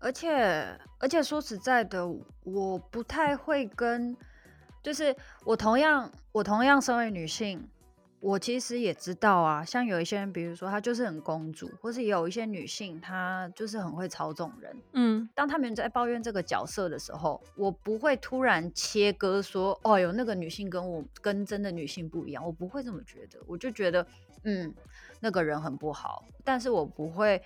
[0.00, 2.04] 而且，而且说实在的，
[2.42, 4.16] 我不太会跟。
[4.82, 7.68] 就是我同样，我同样身为女性，
[8.18, 14.76] 我其实也知道啊，像有一些人，比如说她就是很公主，或是有一些女性，她就是很会操纵人。
[14.92, 24.06] 嗯，当他们在抱怨这个角色的时候，我不会突然切割说，哦有，那个女性跟我跟真的女性不一样，我不会这么觉得，我就觉得，
[24.46, 24.74] 嗯，
[25.20, 27.42] 那个人很不好，但是我不会。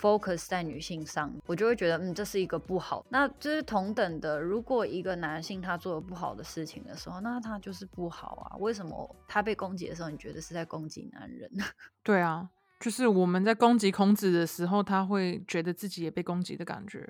[0.00, 3.04] focus 在女性上，我就会觉得，嗯，这是一个不好。
[3.10, 8.56] 那就是同等的，如果一个男性他做了不好的事情的时候，那他就是不好啊。
[8.56, 11.50] 为什么他被攻击的时候，你觉得是在攻击男人？
[12.02, 12.48] 对啊，
[12.80, 17.06] 就是我们在攻击孔子的时候，他会觉得自己也被攻击的感觉。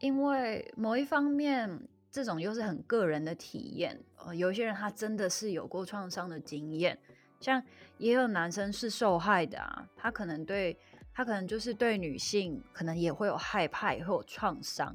[0.00, 3.98] 因为某一方面，这种又是很个人的体验。
[4.22, 6.98] 呃，有一些人他真的是有过创伤的经验，
[7.44, 7.62] 像
[7.98, 10.76] 也有男生是受害的啊，他可能对。
[11.16, 14.92] 他可能就是对女性，可能也会有害怕，也会有创伤。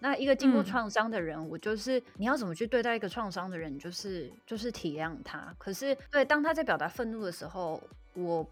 [0.00, 5.50] 那一个经过创伤的人，嗯、我就是你要怎么去对待一个创伤的人，就是就是体谅他。
[5.56, 7.82] 可是，对，当他在表达愤怒的时候，
[8.12, 8.46] 我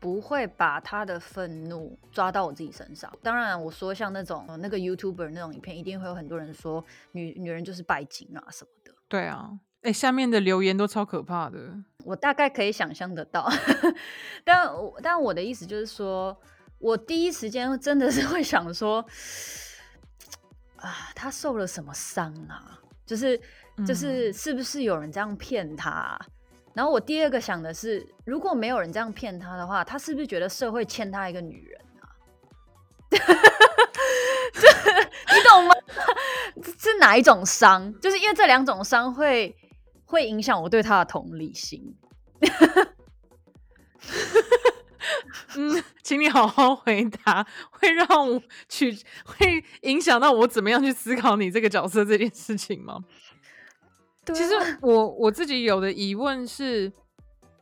[0.00, 3.12] 不会把他的愤怒抓到我自己身上。
[3.22, 6.82] 当然，我说像那种那个 YouTuber 那种影片，一定会有很多人说
[7.12, 8.94] 女女人就是拜金啊什么的。
[9.08, 9.50] 对啊，
[9.82, 11.74] 哎、欸，下面的留言都超可怕的。
[12.06, 13.50] 我大概可以想象得到，
[14.44, 14.70] 但
[15.02, 16.40] 但我的意思就是说，
[16.78, 19.04] 我第一时间真的是会想说，
[20.76, 22.78] 啊，他受了什么伤啊？
[23.04, 23.40] 就是
[23.84, 26.26] 就是是不是有人这样骗他啊？
[26.74, 32.06] 然后我第二个想的是，如果没有人这样骗他的话，他是不是觉得社会欠他一个女人啊？
[35.34, 35.74] 你懂吗？
[36.78, 37.92] 是哪一种伤？
[38.00, 39.56] 就是因为这两种伤会。
[40.06, 41.94] 会影响我对他的同理心。
[45.56, 47.46] 嗯，请你好好回答。
[47.70, 53.04] 会让我去，会影响到我怎么样去思考你这个角色这件事情吗？
[54.26, 54.34] 啊。
[54.34, 56.92] 其实我我自己有的疑问是，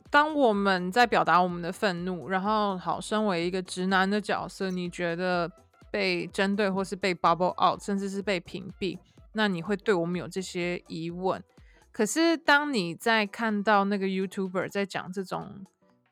[0.09, 5.49] 当我们在表达我们的愤怒，然后好，身为一个直男的角色，你觉得
[5.89, 8.97] 被针对或是被 bubble out，甚至是被屏蔽，
[9.33, 11.41] 那你会对我们有这些疑问？
[11.95, 15.65] 可是，当你在看到那个 YouTuber 在讲这种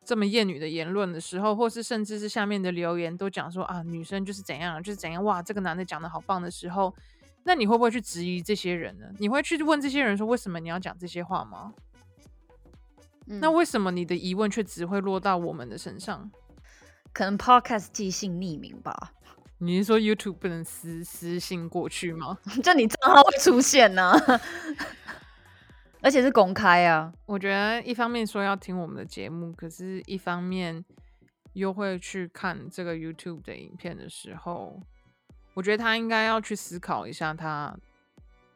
[0.06, 6.96] 这么厌女的言论的时候，或是甚至是下面的留言都讲说啊，女生就是怎样，就是怎样，哇，这个男的讲的好棒的时候，
[7.44, 9.08] 那你会不会去质疑这些人呢？
[9.20, 11.74] 你会去问这些人说，为什么你要讲这些话吗？
[13.28, 16.32] 嗯，那为什么你的疑问却只会落到我们的身上？
[17.12, 19.12] 可能 Podcast 寄信匿名吧？
[19.58, 22.38] 你是说 YouTube 不能私私信过去吗？
[22.64, 24.14] 就你账号会出现呢？
[26.04, 27.14] 而且是公开啊！
[27.26, 30.84] 我觉得一方面说要听我们的节目，可是一方面
[31.54, 34.78] 又会去看这个 YouTube 的影片的时候，
[35.54, 37.74] 我觉得他应该要去思考一下他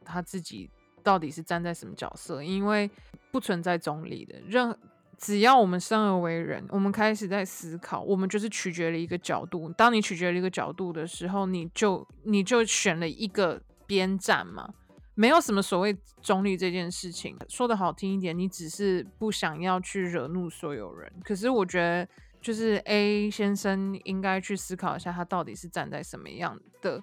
[0.04, 0.70] 他自己
[1.02, 2.92] 到底是站在什么角色，因为
[3.32, 4.36] 不存在中立的。
[4.46, 4.78] 任
[5.18, 9.70] 只要我们生而为人，我们开始在思考，我们就是取决了一个角度。
[9.78, 14.74] 当你取决了一个角度的时候，你就你就选了一个边站嘛。
[15.20, 21.12] 没有什么所谓中立这件事情，说的好听一点，你只是不想要去惹怒所有人。
[21.24, 22.08] 可是我觉得，
[22.40, 27.02] 就是 A 先生应该去思考一下，他到底是站在什么样的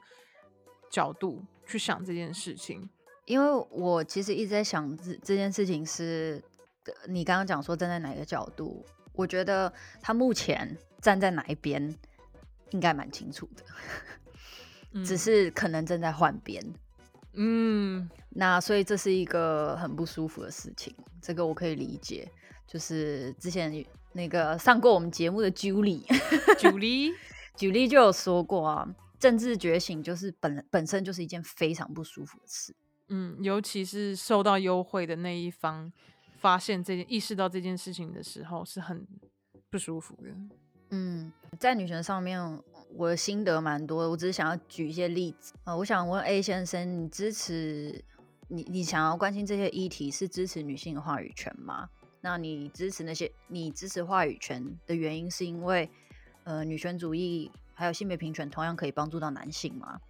[0.89, 2.89] 角度去想这件事情。
[3.25, 6.41] 因为我其实一直在想这这件事情是，
[7.09, 11.93] 你刚刚讲说站在哪个角度，我觉得他目前站在哪一边
[12.71, 13.65] 应该蛮清楚的，
[14.95, 16.63] 嗯、只是可能正在换边。
[17.37, 22.31] 嗯，那所以这是一个很不舒服的事情，这个我可以理解。
[22.67, 27.13] 就是之前那个上过我们节目的 Julie，Julie，Julie
[27.89, 32.75] 就有说过啊，政治觉醒就是本本身就是一件非常不舒服的事。
[33.09, 35.93] 嗯，尤其是受到优惠的那一方
[36.39, 39.07] 发现这件、意识到这件事情的时候，是很
[39.69, 40.31] 不舒服的。
[40.95, 42.63] 嗯，在女权上面。
[42.97, 45.77] 我的心得蛮多的，我只是想要举一些例子啊、呃。
[45.77, 48.05] 我想问 A 先生，你支持
[48.47, 51.89] 你你想要关心这些议题，是支持女性的话语权吗？
[52.21, 55.91] 那你支持那些你支持话语权的原因，是因为
[56.45, 60.01] 呃女权主义还有性别平权同样可以帮助到男性吗？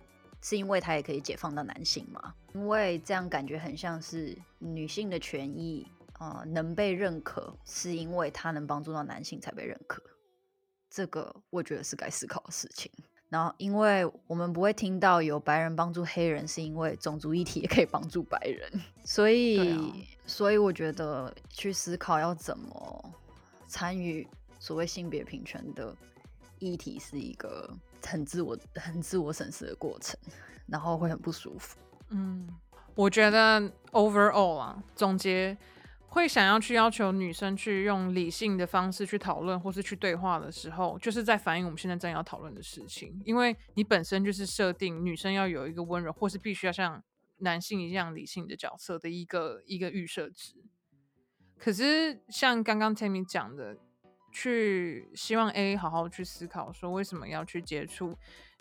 [0.43, 2.35] 是因为它也可以解放到男性吗？
[2.53, 5.87] 因为这样感觉很像是女性的权益
[6.18, 10.03] 啊、呃、能被认可，是因为它能帮助到男性才被认可。
[10.95, 12.88] 这个我觉得是该思考的事情。
[13.28, 19.92] 然后，因为我们不会听到有白人帮助黑人，是因为种族议题也可以帮助白人，所以，啊、
[20.24, 23.12] 所以我觉得去思考要怎么
[23.66, 24.24] 参与
[24.61, 25.92] 所谓性别平权的
[26.61, 27.68] 议题，是一个
[28.07, 30.16] 很自我、很自我审视的过程，
[30.68, 31.76] 然后会很不舒服。
[32.11, 32.47] 嗯，
[32.95, 35.57] 我觉得 overall 啊，总结。
[36.15, 43.21] 会想要去要求女生去用理性的方式去讨论或是去对话的时候，就是在反映我们现在正要讨论的事情。
[43.25, 47.03] 因为你本身就是设定女生要有一个温柔，或是必须要像
[47.39, 50.55] 男性一样理性的角色的一个一个预设值。
[51.59, 53.77] 可是像刚刚 Tammy 讲的，
[54.33, 58.17] 去希望 A 好好去思考说为什么要去接触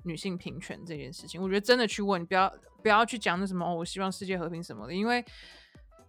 [0.06, 1.40] 女性平权这件事情。
[1.40, 2.52] 我觉得真的去问，不要
[2.82, 5.24] 不要去讲那什么哦，我希望世界和平什么的，因为。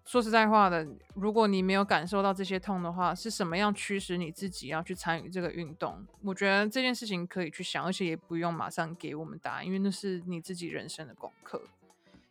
[0.05, 6.07] 说实在话的，如果你没有感受到这些痛的话，是什么样驱使你自己要去参与这个运动？
[6.23, 11.63] 我觉得这件事情可以去想，而且也不用马上给我们答案，因为那是你自己人生的功课。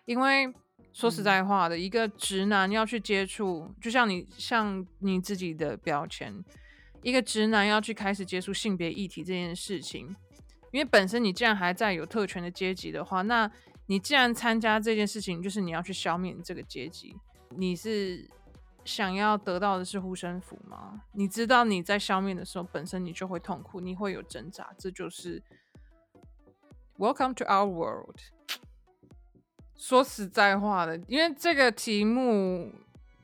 [0.05, 0.53] 因为
[0.91, 6.45] 说实在话的，嗯、一个直男要去接触，就像你像你自己的标签，
[7.01, 10.15] 一个直男要去开始接触性别议题这件事情，
[10.71, 13.49] 因为本身你既然还在有特权的阶级的话，那
[13.87, 17.15] 你既然参加这件事情，就是你要去消灭这个阶级。
[17.57, 18.29] 你是
[18.85, 21.03] 想要得到的是护身符吗？
[21.13, 25.41] 你知道你在消灭的时候，本身你就会痛苦，你会有挣扎，这就是
[26.97, 28.17] Welcome to our world。
[29.75, 32.73] 说实在话的，因为这个题目，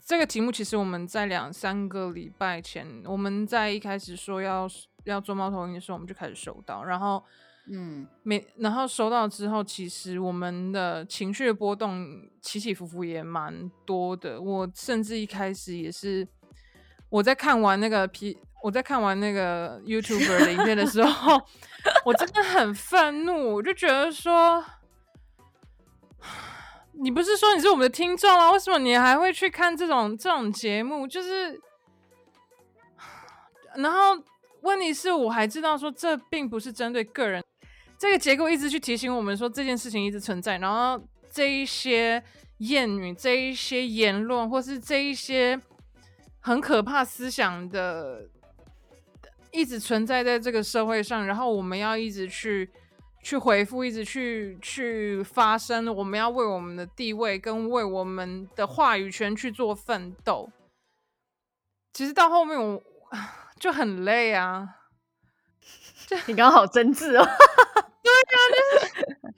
[0.05, 4.67] 这个题目其实我们在两三个礼拜前，我们在一开始说要
[5.03, 7.23] 要做猫头鹰的时候，我们就开始收到，然后。
[7.71, 14.41] 嗯，没，然后收到之后，其实我们的情绪波动起起伏伏也蛮多的。
[14.41, 16.27] 我甚至一开始也是，
[17.09, 21.39] 我在看完那个 P，我在看完那个 YouTuber 的影片的时候，
[22.05, 24.65] 我真的很愤怒，我就觉得说，
[26.93, 28.51] 你不是说你是我们的听众啊？
[28.51, 31.05] 为什么你还会去看这种这种节目？
[31.05, 31.61] 就是，
[33.75, 34.23] 然后
[34.61, 37.43] 问题是我还知道说，这并不是针对个人。
[37.99, 42.23] 这个结构一直去提醒我们说这件事情一直存在，然后这一些
[42.59, 45.59] 谚语、这一些言论，或是这一些
[46.39, 48.29] 很可怕思想的，
[49.51, 52.71] 一直存在在这个社会上，然后我们要一直去
[53.21, 60.49] 去回复，一直去去发声，我们要为我们的地位跟为我们的话语权去做奋斗。
[61.91, 62.81] 其实到后面我
[63.59, 64.78] 就很累啊，
[66.27, 67.27] 你刚刚好真挚哦。
[68.01, 69.33] 对啊，就是，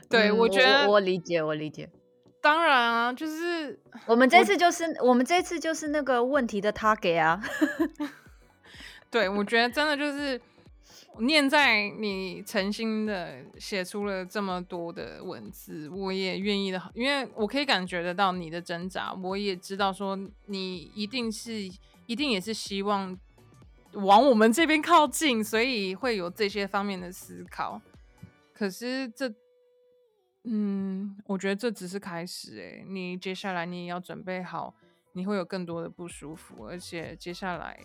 [0.08, 1.90] 对，我觉得我理解，我理解。
[2.40, 7.42] 当然啊，就是我们这次就是我们这次就是那个问题的 target 啊。
[9.10, 10.40] 对，我觉得真的就是
[11.20, 20.16] 念在你诚心的写出了这么多的文字，我也愿意的，因为我可以感觉得到你的挣扎，我也知道说
[20.46, 21.52] 你一定是
[22.06, 23.18] 一定也是希望。
[23.94, 27.80] 往我们这边靠近，所以会有这些方面的思考。
[28.52, 29.32] 可是这，
[30.44, 32.56] 嗯，我觉得这只是开始。
[32.58, 34.74] 诶，你接下来你也要准备好，
[35.12, 36.66] 你会有更多的不舒服。
[36.66, 37.78] 而且接下来，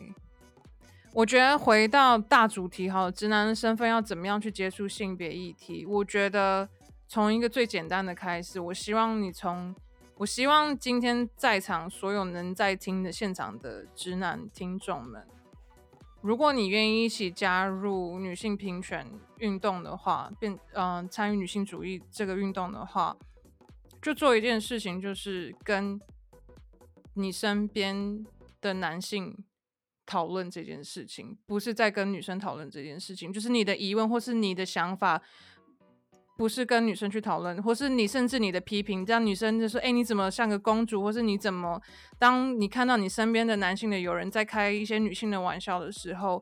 [1.13, 5.85] 我觉得回到大主题，好，直男的身份要怎么样去接触性别议题？
[5.85, 6.69] 我觉得
[7.07, 8.59] 从一个最简单的开始。
[8.59, 9.75] 我希望你从，
[10.17, 15.25] 我希望今天在场所有能在听的现场的直男听众们。
[16.21, 19.07] 如果你愿意一起加入女性平权
[19.37, 23.15] 运动的话，变嗯参与女性主义这个运动的话，
[24.01, 25.99] 就做一件事情，就是跟
[27.13, 28.25] 你身边
[28.59, 29.45] 的男性
[30.05, 35.21] 讨论这件事情，不是在跟女生讨论这件事情，就是你的疑问或是你的想法。
[36.39, 41.81] 不是跟女生去讨论，或是你甚至你的批评，这样女生就说：“哎、你怎么像个公主？”或是你怎么？
[42.17, 46.41] 当你看到你身边的男性的友人在开一些女性的玩笑的时候，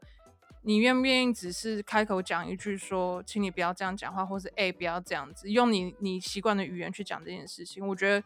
[0.61, 7.83] 你愿不愿意只是开口讲一句说：“请你不要这样讲话”，或是“哎、不要这样子”，用你你习惯的语言去讲这件事情？
[7.87, 8.23] 我觉得，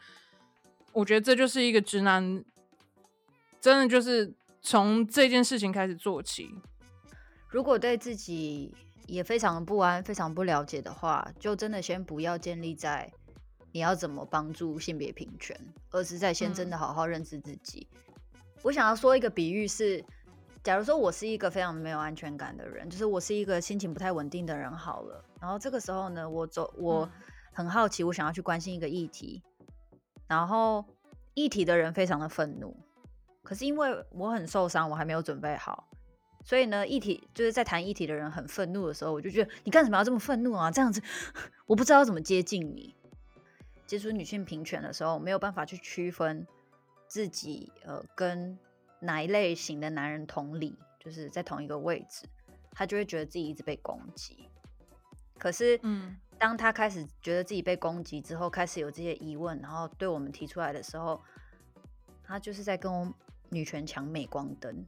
[0.92, 2.44] 我觉得这就是一个直男，
[3.62, 6.54] 真的就是从这件事情开始做起。
[7.48, 8.76] 如果对自己
[9.08, 13.12] 也非常不安、非常不了解的话，就真的先不要建立在
[13.72, 15.58] 你要怎么帮助性别平权，
[15.92, 17.88] 而是在先真的好好认识自己。
[18.34, 20.04] 嗯、我想要说一个比喻是，
[20.64, 27.10] 假如说我是一个非常没有安全感的人，就是我是一个心情不太稳定的人，好了，然后这个时候呢，我走，我
[27.52, 29.42] 很好奇，我想要去关心一个议题，
[30.28, 30.86] 然后
[31.34, 32.76] 议题的人非常的愤怒，
[33.42, 35.88] 可是因为我很受伤，我还没有准备好。
[36.44, 40.72] 所以呢，议题就是在谈议题的人很愤怒的时候，我就觉得你干什么要这么愤怒啊？
[40.72, 41.02] 这样子，
[41.68, 42.96] 我不知道怎么接近你。
[43.86, 46.48] 接触女性平权的时候，没有办法去区分
[47.08, 48.58] 自己呃跟
[49.00, 52.26] 哪一类型的男人同理，就是在同一个位置，
[52.72, 54.48] 他就会觉得自己一直被攻击。
[55.38, 61.22] 可是，嗯，当他开始觉得自己被攻击之后，开始有这些疑问，然后对我们提出来的时候，
[62.24, 63.14] 他就是在跟我
[63.50, 64.86] 女权抢镁光灯。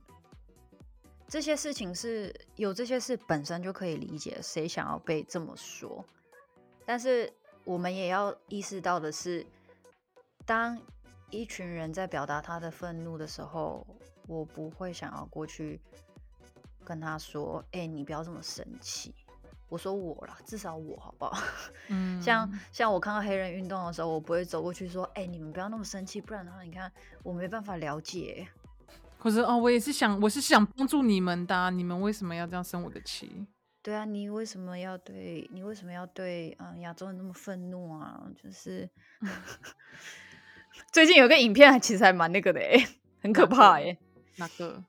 [1.34, 6.06] 这些事情是有这些事本身就可以理解，谁想要被这么说？
[6.86, 9.44] 但是我们也要意识到的是，
[10.46, 10.80] 当
[11.32, 13.84] 一群人在表达他的愤怒的时候，
[14.28, 15.82] 我不会想要过去
[16.86, 19.16] 跟他说：“哎，你不要这么生气。”
[19.70, 21.44] 我说我啦，至少我好不好？
[21.90, 26.92] 嗯，像像我看到黑人运动的时候，我不会走过去说：“哎，你们不要那么生气，不然的话，你看
[27.24, 28.48] 我没办法了解。”
[29.24, 31.70] 可是哦，我也是想，我是想帮助你们的啊。
[31.70, 33.48] 你们为什么要这样生我的气？
[33.82, 38.22] 对啊，你为什么要对你为什么要对嗯亚洲人那么愤怒啊？
[38.36, 38.90] 就是
[40.92, 42.86] 最近有个影片，其实还蛮那个的哎，
[43.22, 43.98] 很可怕哎。
[44.36, 44.84] 哪个？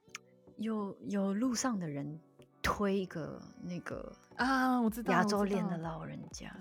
[0.57, 2.18] 有有路上的人
[2.61, 6.53] 推一个那个啊，我知道亚洲脸的老人家，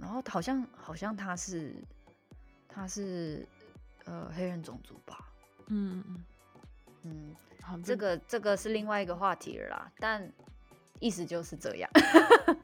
[0.00, 1.76] 然后好像好像他是
[2.68, 3.46] 他是
[4.04, 5.30] 呃黑人种族吧？
[5.68, 6.04] 嗯嗯。
[6.08, 6.24] 嗯，
[7.62, 10.32] 好，这个这个是另外一个话题了啦，但
[11.00, 11.90] 意思就是这样。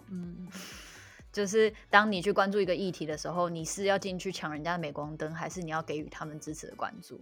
[0.08, 0.48] 嗯，
[1.32, 7.20] 就是当你去关注一个议题的时候，你是要进去抢人家的镁光灯，还是你要给予他们支持的关注？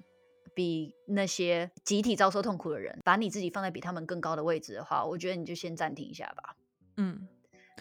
[0.54, 6.54] 比那些集体遭受痛苦的人，把你自己放在比他们更高的位置的话，我觉得你就先暂停一下吧。
[6.98, 7.26] 嗯，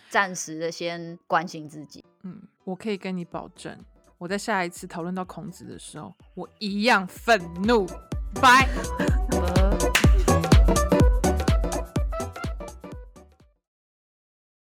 [0.09, 2.03] 暂时的先关心自己。
[2.23, 3.77] 嗯，我可以跟你保证，
[4.17, 7.85] 我在下一次讨论到孔子的时候，我一样愤怒。
[8.39, 9.60] 拜。